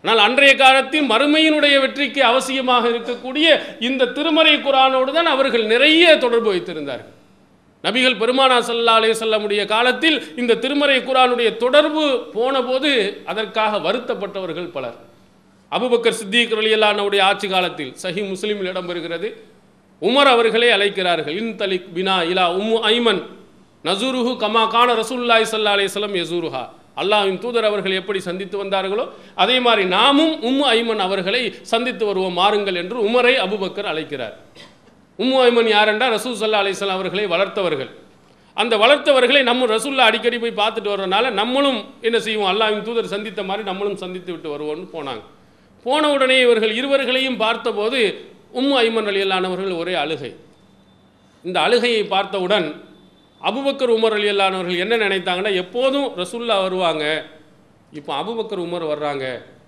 ஆனால் 0.05 0.23
அன்றைய 0.27 0.53
காலத்தில் 0.63 1.07
மறுமையினுடைய 1.13 1.75
வெற்றிக்கு 1.85 2.23
அவசியமாக 2.31 2.85
இருக்கக்கூடிய 2.93 3.47
இந்த 3.89 4.11
திருமறை 4.17 4.55
குரானோடு 4.67 5.11
தான் 5.17 5.31
அவர்கள் 5.35 5.65
நிறைய 5.73 6.05
தொடர்பு 6.25 6.49
வைத்திருந்தார்கள். 6.53 7.13
நபிகள் 7.85 8.21
பெருமானா 8.21 8.59
சல்லா 8.67 8.99
அலைஹி 8.99 9.15
வஸல்லமுடைய 9.15 9.63
காலத்தில் 9.73 10.19
இந்த 10.41 10.59
திருமறை 10.65 10.99
குரானுடைய 11.09 11.49
தொடர்பு 11.65 12.05
போன 12.37 12.63
போது 12.69 12.93
அதற்காக 13.33 13.81
வருத்தப்பட்டவர்கள் 13.87 14.71
பலர். 14.77 14.97
அபுபக்கர் 15.77 16.17
சித்திக் 16.21 16.53
ரலியல்லானுடைய 16.59 17.21
ஆட்சி 17.31 17.47
காலத்தில் 17.55 17.93
சஹி 18.03 18.23
முஸ்லீமில் 18.33 18.69
இடம்பெறுகிறது. 18.73 19.29
உமர் 20.03 20.31
அவர்களை 20.35 20.69
அழைக்கிறார்கள் 20.77 21.37
இன் 21.41 21.53
தலிக் 21.61 21.89
பினா 21.97 22.17
இலா 22.31 22.45
உம்மு 22.61 22.79
ஐமன் 22.95 23.21
நசூருஹு 23.89 24.33
கமா 24.43 24.63
கான 24.75 24.89
ரசூல்லாய் 25.03 25.47
சல்லா 25.53 25.73
அலைஹி 25.77 26.21
யசூருஹா. 26.23 26.63
அல்லாஹ்வின் 27.03 27.39
தூதர் 27.45 27.67
அவர்கள் 27.71 27.95
எப்படி 28.01 28.21
சந்தித்து 28.29 28.57
வந்தார்களோ 28.63 29.05
அதே 29.43 29.57
மாதிரி 29.67 29.85
நாமும் 29.97 30.35
உம்மு 30.49 30.65
ஐமன் 30.77 31.03
அவர்களை 31.07 31.43
சந்தித்து 31.73 32.05
வருவோம் 32.11 32.37
மாறுங்கள் 32.41 32.79
என்று 32.83 32.97
உமரை 33.09 33.35
அபுபக்கர் 33.47 33.91
அழைக்கிறார். 33.93 34.35
உம்மு 35.19 35.39
ஐமன் 35.49 35.69
யாரென்றால் 35.77 36.13
ரசூல் 36.17 36.41
சல்லா 36.43 36.63
அலிஸ்லாம் 36.65 36.99
அவர்களை 36.99 37.25
வளர்த்தவர்கள். 37.35 37.91
அந்த 38.57 38.75
வளர்த்தவர்களை 38.83 39.41
நம்ம 39.51 39.67
ரசூல்லா 39.77 40.05
அடிக்கடி 40.11 40.37
போய் 40.43 40.59
பார்த்துட்டு 40.63 40.93
வர்றதுனால 40.95 41.31
நம்மளும் 41.41 41.81
என்ன 42.09 42.19
செய்வோம்? 42.27 42.51
அல்லாஹ்வின் 42.53 42.87
தூதர் 42.89 43.15
சந்தித்த 43.15 43.43
மாதிரி 43.49 43.65
நம்மளும் 43.71 43.99
சந்தித்து 44.03 44.31
விட்டு 44.35 44.49
வருவோம்னு 44.55 44.87
போனாங்க. 44.97 45.25
போன 45.85 46.03
உடனே 46.15 46.37
இவர்கள் 46.45 46.73
இருவர்களையும் 46.81 47.39
பார்த்தபோது 47.45 48.01
உம்மு 48.59 48.75
ஐமன் 48.85 49.09
அலியல்லானவர்கள் 49.11 49.73
ஒரே 49.83 49.95
அழுகை. 50.03 50.31
இந்த 51.45 51.59
அழுகையை 51.67 52.03
பார்த்தவுடன் 52.15 52.67
அபுபக்கர் 53.41 53.93
உமர் 53.97 54.15
அலியல்லானவர்கள் 54.19 54.83
என்ன 54.85 54.95
நினைத்தாங்கன்னா 55.05 55.53
எப்போதும் 55.63 56.07
ரசுல்லா 56.21 56.57
வருவாங்க 56.67 57.05
இப்போ 57.99 58.13
அபுபக்கர் 58.21 58.63
உமர் 58.67 58.87
வர்றாங்க 58.93 59.25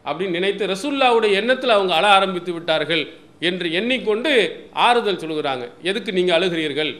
அப்படின்னு 0.08 0.36
நினைத்து 0.38 0.70
ரசுல்லாவுடைய 0.72 1.32
எண்ணத்தில் 1.40 1.76
அவங்க 1.76 1.92
அழ 1.94 2.06
ஆரம்பித்து 2.18 2.52
விட்டார்கள் 2.56 3.02
என்று 3.48 3.66
எண்ணிக்கொண்டு 3.78 4.32
ஆறுதல் 4.86 5.22
சொல்கிறாங்க 5.22 5.64
எதுக்கு 5.90 6.10
நீங்கள் 6.18 6.36
அழுகிறீர்கள்? 6.38 6.92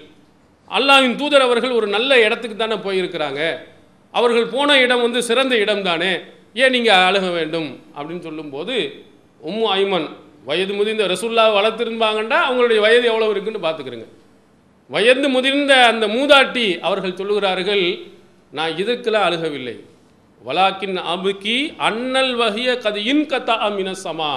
அல்லாஹ்வின் 0.71 1.19
தூதர் 1.21 1.47
அவர்கள் 1.47 1.77
ஒரு 1.79 1.87
நல்ல 1.97 2.13
இடத்துக்கு 2.27 2.57
தானே 2.57 2.77
போயிருக்கிறாங்க. 2.87 3.41
அவர்கள் 4.15 4.49
போன 4.55 4.79
இடம் 4.85 5.05
வந்து 5.07 5.21
சிறந்த 5.29 5.55
இடம் 5.65 5.85
தானே 5.91 6.13
ஏன் 6.63 6.75
நீங்கள் 6.77 7.07
அழுக 7.09 7.27
வேண்டும்? 7.39 7.69
அப்படின்னு 7.97 8.27
சொல்லும்போது 8.29 8.75
உம்மு 9.49 9.65
ஐமன் 9.79 10.07
வயது 10.49 10.73
முதிர்ந்த 10.79 11.05
ரசுல்லா 11.13 11.45
வளர்த்திருந்தாங்கன்னா 11.57 12.39
அவங்களுடைய 12.47 12.81
வயது 12.87 13.07
எவ்வளோ 13.13 13.31
இருக்குன்னு 13.33 13.67
பார்த்துக்கிறங்க. 13.67 14.07
வயது 14.91 15.29
முதிர்ந்த 15.37 15.73
அந்த 15.93 16.07
மூதாட்டி 16.17 16.67
அவர்கள் 16.89 17.19
சொல்லுகிறார்கள் 17.21 17.87
நான் 18.53 18.77
இதற்கெல்லாம் 18.83 19.27
அழுகவில்லை. 19.29 19.77
வலாக்கின் 20.43 20.99
அபுக்கி 21.15 21.57
அன்னல் 21.89 22.35
வகிய 22.43 22.69
கதையின் 22.85 23.25
கத்தா 23.31 23.55
அமினசமா 23.67 24.33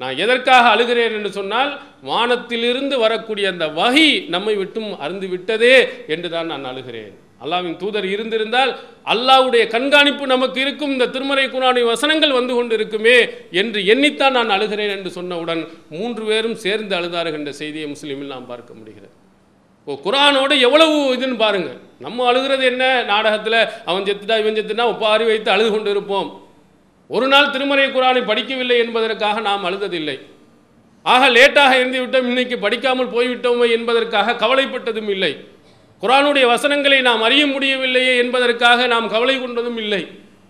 நான் 0.00 0.18
எதற்காக 0.24 0.64
அழுகிறேன் 0.74 1.14
என்று 1.18 1.30
சொன்னால் 1.36 1.70
வானத்திலிருந்து 2.08 2.96
வரக்கூடிய 3.04 3.46
அந்த 3.52 3.66
வகி 3.80 4.08
நம்மை 4.34 4.54
விட்டும் 4.62 4.90
அருந்து 5.04 5.28
விட்டதே 5.34 5.76
என்று 6.14 6.28
தான் 6.34 6.50
நான் 6.52 6.68
அழுகிறேன். 6.72 7.14
அல்லாவின் 7.44 7.76
தூதர் 7.80 8.06
இருந்திருந்தால் 8.12 8.70
அல்லாவுடைய 9.12 9.62
கண்காணிப்பு 9.74 10.24
நமக்கு 10.32 10.58
இருக்கும் 10.64 10.92
இந்த 10.94 11.08
திருமறை 11.14 11.44
குரானுடைய 11.46 11.84
வசனங்கள் 11.92 12.36
வந்து 12.38 12.52
கொண்டு 12.58 12.74
இருக்குமே 12.78 13.16
என்று 13.60 13.80
எண்ணித்தான் 13.92 14.36
நான் 14.38 14.54
அழுகிறேன் 14.56 14.92
என்று 14.96 15.10
சொன்னவுடன் 15.18 15.62
மூன்று 15.94 16.22
பேரும் 16.28 16.56
சேர்ந்து 16.64 16.94
அழுதார்கள் 16.98 17.38
என்ற 17.40 17.52
செய்தியை 17.60 17.88
முஸ்லீமில் 17.94 18.32
நாம் 18.34 18.50
பார்க்க 18.52 18.78
முடிகிறது. 18.78 19.12
ஓ 19.88 19.94
குரானோட 20.06 20.52
எவ்வளவு 20.66 20.94
இதுன்னு 21.16 21.36
பாருங்கள் 21.42 21.78
நம்ம 22.04 22.24
அழுகிறது 22.30 22.64
என்ன? 22.70 22.84
நாடகத்தில் 23.10 23.58
அவன் 23.88 24.06
செத்துட்டா 24.08 24.38
இவன் 24.42 24.56
செத்துட்டா 24.58 24.86
ஒப்பாரி 24.92 25.26
வைத்து 25.30 25.50
அழுது 25.54 25.70
கொண்டு 25.74 25.90
இருப்போம் 25.94 26.30
ஒரு 27.10 27.26
நாள் 27.32 27.52
திருமறை 27.56 27.84
குரானை 27.96 28.22
படிக்கவில்லை 28.30 28.76
என்பதற்காக 28.84 29.42
நாம் 29.48 29.66
அழுததில்லை. 29.68 30.16
ஆக 31.02 31.28
லேட்டாக 31.36 31.72
இருந்து 31.80 31.98
விட்டோம் 32.02 32.28
இன்னைக்கு 32.30 32.56
படிக்காமல் 32.64 33.12
போய்விட்டோமே 33.16 33.66
என்பதற்காக 33.76 34.34
கவலைப்பட்டதும் 34.42 35.10
இல்லை. 35.14 35.32
குரானுடைய 36.02 36.44
வசனங்களை 36.52 36.96
நாம் 37.08 37.22
அறிய 37.26 37.42
முடியவில்லையே 37.52 38.14
என்பதற்காக 38.22 38.86
நாம் 38.92 39.06
கவலை 39.14 39.36
கொண்டதும் 39.42 39.78
இல்லை. 39.82 40.00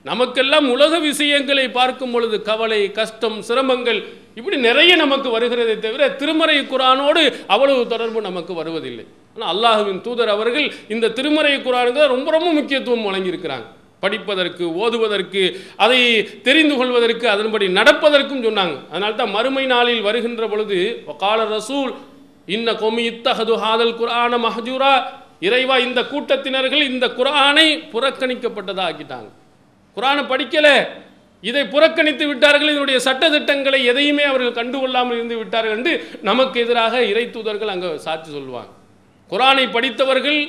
நமக்கெல்லாம் 0.05 0.67
உலக 0.73 0.99
விஷயங்களை 1.09 1.67
பார்க்கும் 1.77 2.13
பொழுது 2.15 2.37
கவலை 2.49 2.81
கஷ்டம் 2.99 3.39
சிரமங்கள் 3.49 4.01
இப்படி 4.39 4.57
நிறைய 4.67 4.93
நமக்கு 5.03 5.29
வருகிறதே 5.35 5.75
தவிர 5.85 6.03
திருமறை 6.21 6.57
குரானோடு 6.73 7.23
அவ்வளவு 7.55 7.83
தொடர்பு 7.93 8.21
நமக்கு 8.29 8.53
வருவதில்லை. 8.61 9.05
ஆனால் 9.35 9.51
அல்லாஹுவின் 9.55 10.01
தூதர் 10.07 10.33
அவர்கள் 10.35 10.67
இந்த 10.95 11.13
திருமறை 11.19 11.55
குரானுக்கு 11.67 12.13
ரொம்ப 12.15 12.31
ரொம்ப 12.37 12.49
முக்கியத்துவம் 12.59 13.07
வழங்கியிருக்கிறாங்க. 13.09 13.67
படிப்பதற்கு 14.05 14.65
ஓதுவதற்கு 14.83 15.43
அதை 15.85 16.01
தெரிந்து 16.49 16.75
கொள்வதற்கு 16.81 17.27
அதன்படி 17.35 17.67
நடப்பதற்கும் 17.79 18.45
சொன்னாங்க. 18.47 18.77
அதனால 18.93 19.15
தான் 19.21 19.35
மறுமை 19.37 19.65
நாளில் 19.75 20.03
வருகின்ற 20.09 20.43
பொழுது 20.55 20.79
கால 21.25 21.39
ரசூல் 21.57 21.93
இன்ன 22.57 22.75
கொமி 22.83 23.05
இத்தகது 23.13 23.55
ஹாதல் 23.63 23.97
குரான 24.01 24.39
மஹஜூரா 24.47 24.93
இறைவா 25.47 25.77
இந்த 25.87 26.01
கூட்டத்தினர்கள் 26.13 26.83
இந்த 26.93 27.07
குரானை 27.19 27.67
புறக்கணிக்கப்பட்டதா 27.95 28.85
ஆக்கிட்டாங்க 28.91 29.29
குரானை 29.97 30.23
படிக்கல. 30.31 30.69
இதை 31.49 31.63
புறக்கணித்து 31.73 32.25
விட்டார்கள். 32.29 32.71
இதனுடைய 32.73 32.99
சட்ட 33.07 33.25
திட்டங்களை 33.35 33.81
எதையுமே 33.91 34.25
அவர்கள் 34.31 34.59
கண்டுகொள்ளாமல் 34.59 35.17
இருந்து 35.19 35.37
விட்டார்கள் 35.41 35.77
என்று 35.79 35.93
நமக்கு 36.29 36.57
எதிராக 36.65 37.03
இறை 37.11 37.25
தூதர்கள் 37.35 37.73
அங்கே 37.75 37.91
சாட்சி 38.07 38.31
சொல்லுவாங்க. 38.37 38.71
குரானை 39.33 39.65
படித்தவர்கள் 39.77 40.41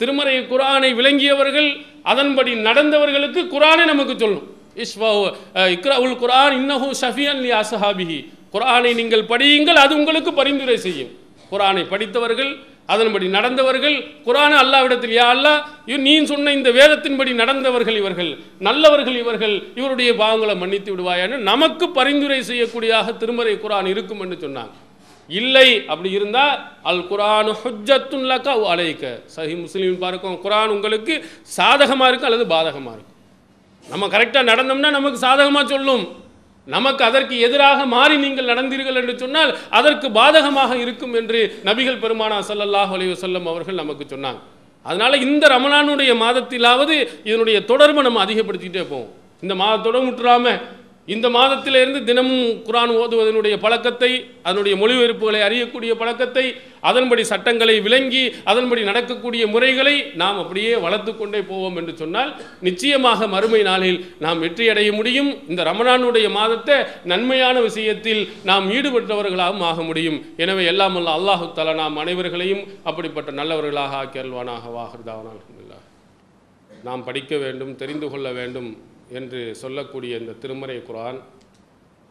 திருமறை 0.00 0.36
குரானை 0.52 0.90
விளங்கியவர்கள் 0.98 1.68
அதன்படி 2.12 2.52
நடந்தவர்களுக்கு 2.68 3.42
குரானை 3.54 3.84
நமக்கு 3.92 4.14
சொல்லும். 4.22 4.46
இஸ்வா 4.84 5.10
இக்ராவுல் 5.76 6.16
குரான் 6.22 6.56
இன்னஹு 6.60 6.88
ஷஃபியன் 7.02 7.40
லி 7.44 7.52
அசஹாபிஹி 7.60 8.18
குரானை 8.54 8.90
நீங்கள் 9.00 9.24
படியுங்கள் 9.32 9.82
அது 9.84 9.92
உங்களுக்கு 10.00 10.32
பரிந்துரை 10.40 10.78
செய்யும். 10.86 11.12
குரானை 11.52 11.84
படித்தவர்கள் 11.92 12.52
அதன்படி 12.92 13.26
நடந்தவர்கள் 13.36 13.96
குரான 14.26 14.52
அல்லாவிடத்தில் 14.62 15.14
யா 15.18 15.28
அல்லா 15.34 15.52
நீ 16.06 16.12
சொன்ன 16.32 16.52
இந்த 16.58 16.70
வேதத்தின்படி 16.78 17.32
நடந்தவர்கள் 17.42 17.96
இவர்கள் 18.02 18.30
நல்லவர்கள் 18.68 19.16
இவர்கள் 19.22 19.54
இவருடைய 19.80 20.10
பாவங்களை 20.22 20.54
மன்னித்து 20.62 20.90
விடுவாயான்னு 20.94 21.38
நமக்கு 21.50 21.86
பரிந்துரை 21.98 22.40
செய்யக்கூடியதாக 22.50 23.16
திருமறை 23.22 23.54
குரான் 23.64 23.88
இருக்கும் 23.92 24.22
என்று 24.24 24.36
சொன்னாங்க. 24.44 24.74
இல்லை 25.30 25.68
அப்படி 25.92 26.10
இருந்தால் 26.18 26.54
அல் 26.90 27.04
குரான் 27.10 27.50
ஹுஜத்துன் 27.62 28.28
அலைக்க 28.74 29.04
சஹி 29.36 29.56
முஸ்லீம் 29.62 29.98
பார்க்கும் 30.04 30.38
குரான் 30.44 30.74
உங்களுக்கு 30.76 31.14
சாதகமாக 31.58 32.10
இருக்கும் 32.10 32.30
அல்லது 32.30 32.46
பாதகமாக 32.54 32.94
இருக்கும் 32.96 33.14
நம்ம 33.86 34.04
கரெக்டாக 34.14 34.44
நடந்தோம்னா 34.52 34.92
நமக்கு 34.98 35.18
சாதகமாக 35.26 35.66
சொல்லும். 35.74 36.04
நமக்கு 36.74 37.02
அதற்கு 37.08 37.34
எதிராக 37.46 37.80
மாறி 37.94 38.16
நீங்கள் 38.24 38.50
நடந்தீர்கள் 38.52 38.98
என்று 39.00 39.14
சொன்னால் 39.22 39.50
அதற்கு 39.78 40.06
பாதகமாக 40.18 40.70
இருக்கும் 40.84 41.14
என்று 41.20 41.40
நபிகள் 41.68 42.00
பெருமானா 42.04 42.38
சல்லல்லாஹ் 42.48 42.92
அலைவசல்லம் 42.96 43.46
அவர்கள் 43.52 43.80
நமக்கு 43.82 44.04
சொன்னாங்க. 44.14 44.40
அதனால 44.86 45.12
இந்த 45.26 45.44
ரமணானுடைய 45.56 46.10
மாதத்திலாவது 46.24 46.96
இதனுடைய 47.28 47.58
தொடர்பை 47.70 48.02
நம்ம 48.06 48.24
அதிகப்படுத்திக்கிட்டே 48.24 48.84
போவோம். 48.90 49.12
இந்த 49.44 49.54
மாதத்தோட 49.62 49.96
முற்றாமல் 50.08 50.58
இந்த 51.14 51.26
மாதத்திலிருந்து 51.34 51.98
தினமும் 52.06 52.46
குரான் 52.68 52.92
ஓதுவதனுடைய 53.00 53.56
பழக்கத்தை 53.64 54.10
அதனுடைய 54.46 54.74
மொழிபெயர்ப்புகளை 54.80 55.40
அறியக்கூடிய 55.48 55.92
பழக்கத்தை 56.00 56.44
அதன்படி 56.88 57.22
சட்டங்களை 57.30 57.76
விளங்கி 57.84 58.22
அதன்படி 58.50 58.82
நடக்கக்கூடிய 58.88 59.42
முறைகளை 59.52 59.94
நாம் 60.22 60.40
அப்படியே 60.42 60.72
வளர்த்து 60.84 61.12
கொண்டே 61.12 61.40
போவோம் 61.50 61.76
என்று 61.80 61.92
சொன்னால் 62.00 62.30
நிச்சயமாக 62.68 63.28
மறுமை 63.34 63.60
நாளில் 63.68 64.00
நாம் 64.24 64.42
வெற்றியடைய 64.44 64.90
முடியும். 64.98 65.30
இந்த 65.50 65.62
ரமணானுடைய 65.70 66.26
மாதத்தை 66.38 66.78
நன்மையான 67.12 67.56
விஷயத்தில் 67.68 68.22
நாம் 68.50 68.66
ஈடுபட்டவர்களாகவும் 68.76 69.66
ஆக 69.70 69.78
முடியும். 69.90 70.18
எனவே 70.44 70.66
எல்லாம் 70.72 70.98
அல்ல 71.02 71.14
அல்லாஹு 71.20 71.48
தலா 71.60 71.76
நாம் 71.82 72.02
அனைவர்களையும் 72.04 72.64
அப்படிப்பட்ட 72.90 73.30
நல்லவர்களாக 73.40 73.96
ஆக்கியல்வானாக 74.02 74.74
வாகர்தாவனாக 74.80 75.40
நாம் 76.88 77.06
படிக்க 77.08 77.34
வேண்டும் 77.46 77.72
தெரிந்து 77.80 78.06
கொள்ள 78.10 78.28
வேண்டும். 78.40 78.70
என்று 79.18 79.40
சொல்லக்கூடிய 79.62 80.18
இந்த 80.22 80.32
திருமறை 80.42 80.76
குரான் 80.88 81.18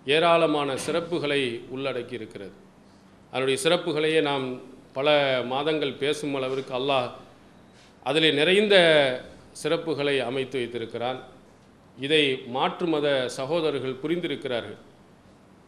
ஏராளமான 0.06 0.76
சிறப்புகளை 0.86 1.42
உள்ளடக்கி 1.76 2.14
இருக்கிறது 2.20 2.56
அதனுடைய 3.32 3.58
சிறப்புகளையே 3.64 4.22
நாம் 4.22 4.46
பல 4.98 5.10
மாதங்கள் 5.54 6.00
பேசும் 6.04 6.36
அளவிற்கு 6.36 6.74
அல்லாஹ் 6.80 7.10
அதிலே 8.10 8.30
நிறைந்த 8.32 8.76
சிறப்புகளை 9.64 10.16
அமைத்து 10.30 10.58
வைத்திருக்கிறான். 10.60 11.20
இதை 11.98 12.24
மாற்று 12.56 12.88
மத 12.88 13.08
சகோதரர்கள் 13.38 14.00
புரிந்திருக்கிறார்கள். 14.04 14.80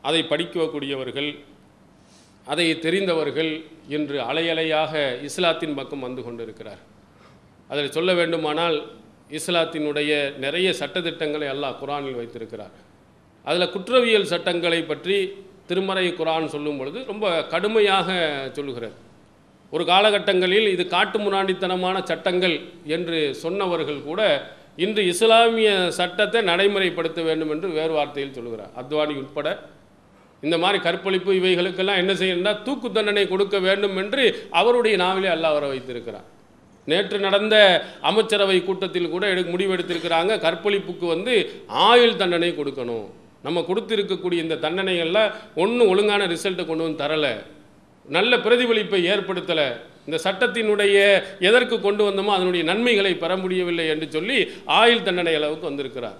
அதை 0.01 0.21
படிக்கக்கூடியவர்கள் 0.31 1.29
அதை 2.47 2.67
தெரிந்தவர்கள் 2.79 3.51
இன்று 3.95 4.17
அலையலையாக 4.29 4.93
இஸ்லாத்தின் 5.27 5.75
பக்கம் 5.79 6.05
வந்து 6.07 6.21
கொண்டிருக்கிறார் 6.23 6.81
அதில் 7.67 7.95
சொல்ல 7.97 8.13
வேண்டுமானால் 8.13 8.77
இஸ்லாத்தினுடைய 9.37 10.11
நிறைய 10.43 10.67
சட்டத்திட்டங்களை 10.81 11.47
அல்லாஹ் 11.53 11.79
குரானில் 11.81 12.19
வைத்திருக்கிறார். 12.19 12.73
அதில் 13.47 13.73
குற்றவியல் 13.73 14.31
சட்டங்களை 14.33 14.79
பற்றி 14.91 15.17
திருமறை 15.69 16.05
குரான் 16.19 16.53
சொல்லும் 16.53 16.77
பொழுது 16.79 16.99
ரொம்ப 17.11 17.25
கடுமையாக 17.53 18.07
சொல்கிறது 18.57 18.95
ஒரு 19.73 19.83
காலகட்டங்களில் 19.91 20.67
இது 20.73 20.83
காட்டு 20.93 21.17
முராண்டித்தனமான 21.23 21.97
சட்டங்கள் 22.11 22.55
என்று 22.95 23.17
சொன்னவர்கள் 23.43 23.99
கூட 24.09 24.21
இன்று 24.85 25.01
இஸ்லாமிய 25.11 25.69
சட்டத்தை 25.99 26.39
நடைமுறைப்படுத்த 26.49 27.19
வேண்டும் 27.29 27.51
என்று 27.53 27.67
வேறு 27.79 27.93
வார்த்தையில் 27.97 28.35
சொல்லுகிறார். 28.37 28.71
அத்வானி 28.81 29.13
உட்பட 29.23 29.47
இந்த 30.43 30.55
மாதிரி 30.63 30.79
கற்பழிப்பு 30.87 31.31
இவைகளுக்கெல்லாம் 31.39 32.01
என்ன 32.01 32.13
செய்யணும்னா 32.21 32.53
தூக்கு 32.65 32.89
தண்டனை 32.97 33.25
கொடுக்க 33.27 33.59
வேண்டும் 33.67 33.97
என்று 34.01 34.23
அவருடைய 34.59 34.95
நாவிலே 35.03 35.29
அல்லாஹ் 35.35 35.55
வர 35.57 35.67
வைத்திருக்கிறார். 35.73 36.27
நேற்று 36.91 37.17
நடந்த 37.27 37.55
அமைச்சரவை 38.09 38.59
கூட்டத்தில் 38.69 39.13
கூட 39.13 39.23
எடு 39.33 39.41
முடிவெடுத்திருக்கிறாங்க. 39.53 40.33
கற்பழிப்புக்கு 40.45 41.05
வந்து 41.15 41.33
ஆயுள் 41.89 42.19
தண்டனை 42.21 42.51
கொடுக்கணும். 42.59 43.07
நம்ம 43.45 43.63
கொடுத்திருக்கக்கூடிய 43.69 44.39
இந்த 44.45 44.61
தண்டனைகளில் 44.65 45.23
ஒன்றும் 45.63 45.89
ஒழுங்கான 45.91 46.27
ரிசல்ட்டை 46.33 46.65
கொண்டு 46.69 46.85
வந்து 46.85 47.03
தரலை. 47.03 47.33
நல்ல 48.05 48.33
பிரதிபலிப்பை 48.45 48.99
ஏற்படுத்தலை. 49.13 49.67
இந்த 50.07 50.17
சட்டத்தினுடைய 50.25 50.97
எதற்கு 51.47 51.75
கொண்டு 51.85 52.03
வந்தோமோ 52.07 52.31
அதனுடைய 52.35 52.63
நன்மைகளை 52.69 53.11
பெற 53.23 53.31
முடியவில்லை 53.43 53.85
என்று 53.93 54.07
சொல்லி 54.15 54.37
ஆயுள் 54.79 55.05
தண்டனை 55.07 55.33
அளவுக்கு 55.39 55.69
வந்திருக்கிறார். 55.69 56.17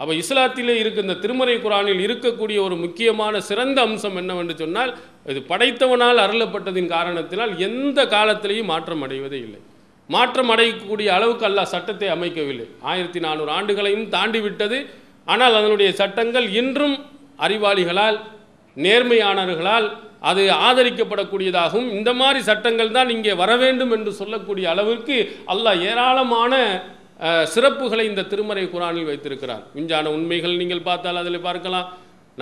அப்போ 0.00 0.12
இஸ்லாத்திலே 0.22 0.74
இருக்க 0.80 1.06
இந்த 1.06 1.16
திருமறை 1.22 1.54
குரானில் 1.58 2.02
இருக்கக்கூடிய 2.06 2.58
ஒரு 2.64 2.76
முக்கியமான 2.82 3.40
சிறந்த 3.50 3.78
அம்சம் 3.86 4.18
என்னவென்று 4.22 4.54
சொன்னால் 4.62 4.92
இது 5.32 5.40
படைத்தவனால் 5.52 6.18
அருளப்பட்டதின் 6.24 6.92
காரணத்தினால் 6.96 7.54
எந்த 7.68 8.04
காலத்திலையும் 8.14 8.70
மாற்றம் 8.72 9.04
அடைவதே 9.06 9.38
இல்லை. 9.46 9.60
மாற்றம் 10.14 10.50
அடையக்கூடிய 10.54 11.08
அளவுக்கு 11.16 11.44
அல்லாஹ் 11.48 11.72
சட்டத்தை 11.74 12.08
அமைக்கவில்லை. 12.14 12.66
ஆயிரத்தி 12.90 13.20
நானூறு 13.26 13.50
ஆண்டுகளையும் 13.58 14.08
தாண்டி 14.16 14.40
விட்டது 14.46 14.78
ஆனால் 15.32 15.54
அதனுடைய 15.60 15.90
சட்டங்கள் 16.00 16.48
இன்றும் 16.60 16.96
அறிவாளிகளால் 17.46 18.18
நேர்மையானவர்களால் 18.76 19.86
அது 20.30 20.42
ஆதரிக்கப்படக்கூடியதாகவும் 20.66 21.88
இந்த 21.96 22.10
மாதிரி 22.20 22.40
சட்டங்கள் 22.50 22.94
தான் 22.96 23.10
இங்கே 23.16 23.32
வர 23.40 23.50
வேண்டும் 23.62 23.92
என்று 23.96 24.12
சொல்லக்கூடிய 24.20 24.66
அளவிற்கு 24.74 25.16
அல்லாஹ் 25.52 25.82
ஏராளமான 25.90 26.54
சிறப்புகளை 27.54 28.04
இந்த 28.08 28.26
திருமறை 28.30 28.64
குரானில் 28.72 29.08
வைத்திருக்கிறார். 29.10 29.62
விஞ்ஞான 29.76 30.10
உண்மைகள் 30.16 30.58
நீங்கள் 30.60 30.86
பார்த்தால் 30.88 31.20
அதில் 31.20 31.46
பார்க்கலாம். 31.46 31.86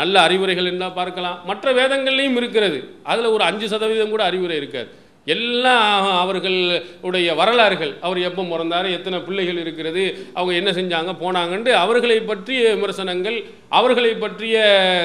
நல்ல 0.01 0.15
அறிவுரைகள் 0.27 0.71
என்ன 0.73 0.85
பார்க்கலாம். 0.99 1.37
மற்ற 1.51 1.67
வேதங்கள்லையும் 1.81 2.39
இருக்கிறது. 2.41 2.79
அதில் 3.11 3.33
ஒரு 3.35 3.45
அஞ்சு 3.49 3.67
சதவீதம் 3.73 4.13
கூட 4.15 4.23
அறிவுரை 4.31 4.57
இருக்காது. 4.63 4.89
எல்லாம் 5.27 6.07
அவர்கள் 6.23 6.59
உடைய 7.09 7.35
வரலாறுகள். 7.41 7.93
அவர் 8.07 8.19
எப்போ 8.29 8.43
பிறந்தார் 8.51 8.89
எத்தனை 8.97 9.19
பிள்ளைகள் 9.27 9.61
இருக்கிறது 9.63 10.03
அவங்க 10.39 10.55
என்ன 10.61 10.71
செஞ்சாங்க 10.79 11.13
போனாங்கன்ட்டு 11.23 11.73
அவர்களை 11.83 12.19
பற்றிய 12.31 12.63
விமர்சனங்கள் 12.75 13.39
அவர்களை 13.79 14.13
பற்றிய 14.25 14.57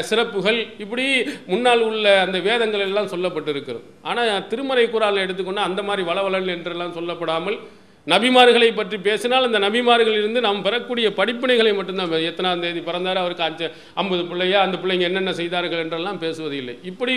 சிறப்புகள் 0.10 0.60
இப்படி 0.84 1.06
முன்னால் 1.52 1.84
உள்ள 1.90 2.06
அந்த 2.26 2.40
வேதங்கள் 2.48 2.86
எல்லாம் 2.88 3.12
சொல்லப்பட்டிருக்கிறது. 3.14 3.84
ஆனால் 4.04 4.46
திருமறை 4.54 4.86
குரானை 4.88 5.22
எடுத்துக்கொண்டு 5.26 5.68
அந்த 5.68 5.84
மாதிரி 5.90 6.06
வளவலன் 6.12 6.56
என்றெல்லாம் 6.58 6.98
சொல்லப்படாமல் 7.00 7.60
நபிமார்களை 8.08 8.68
பற்றி 8.74 8.98
பேசினால் 9.08 9.48
அந்த 9.48 9.60
நபிமார்களிலிருந்து 9.66 10.40
நாம் 10.46 10.62
பெறக்கூடிய 10.66 11.08
படிப்பினைகளை 11.18 11.72
மட்டும்தான் 11.78 12.14
எத்தனாம் 12.30 12.64
தேதி 12.66 12.82
பிறந்தார் 12.88 13.22
அவருக்கு 13.24 13.46
அஞ்சு 13.48 13.68
ஐம்பது 14.02 14.24
பிள்ளையா 14.30 14.60
அந்த 14.66 14.78
பிள்ளைங்க 14.78 15.06
என்னென்ன 15.10 15.34
செய்தார்கள் 15.42 15.84
என்றெல்லாம் 15.84 16.22
பேசுவது 16.24 16.56
இல்லை 16.62 16.76
இப்படி 16.84 17.16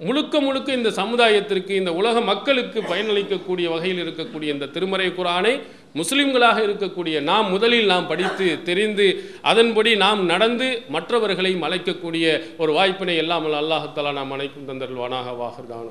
முழுக்க 0.00 0.34
முழுக்க 0.40 0.68
இந்த 0.72 0.90
சமுதாயத்திற்கு 0.90 1.72
இந்த 1.74 1.90
உலக 1.92 2.20
மக்களுக்கு 2.22 2.78
பயனளிக்கக்கூடிய 2.82 3.66
வகையில் 3.68 4.00
இருக்கக்கூடிய 4.02 4.54
இந்த 4.54 4.68
திருமறை 4.68 5.08
குரானை 5.10 5.52
முஸ்லிம்களாக 5.94 6.58
இருக்கக்கூடிய 6.62 7.16
நாம் 7.22 7.50
முதலில் 7.50 7.90
நாம் 7.92 8.06
படித்து 8.06 8.46
தெரிந்து 8.64 9.08
அதன்படி 9.42 9.92
நாம் 9.96 10.22
நடந்து 10.24 10.68
மற்றவர்களையும் 10.90 11.66
அழைக்கக்கூடிய 11.68 12.38
ஒரு 12.56 12.72
வாய்ப்பினை 12.72 13.16
எல்லாம் 13.16 13.48
அல்லாஹத்தாலா 13.54 14.12
நாம் 14.12 14.32
அனைக்கும் 14.32 14.70
தந்தருள்வானாக 14.70 15.36
வாகர்தான 15.36 15.88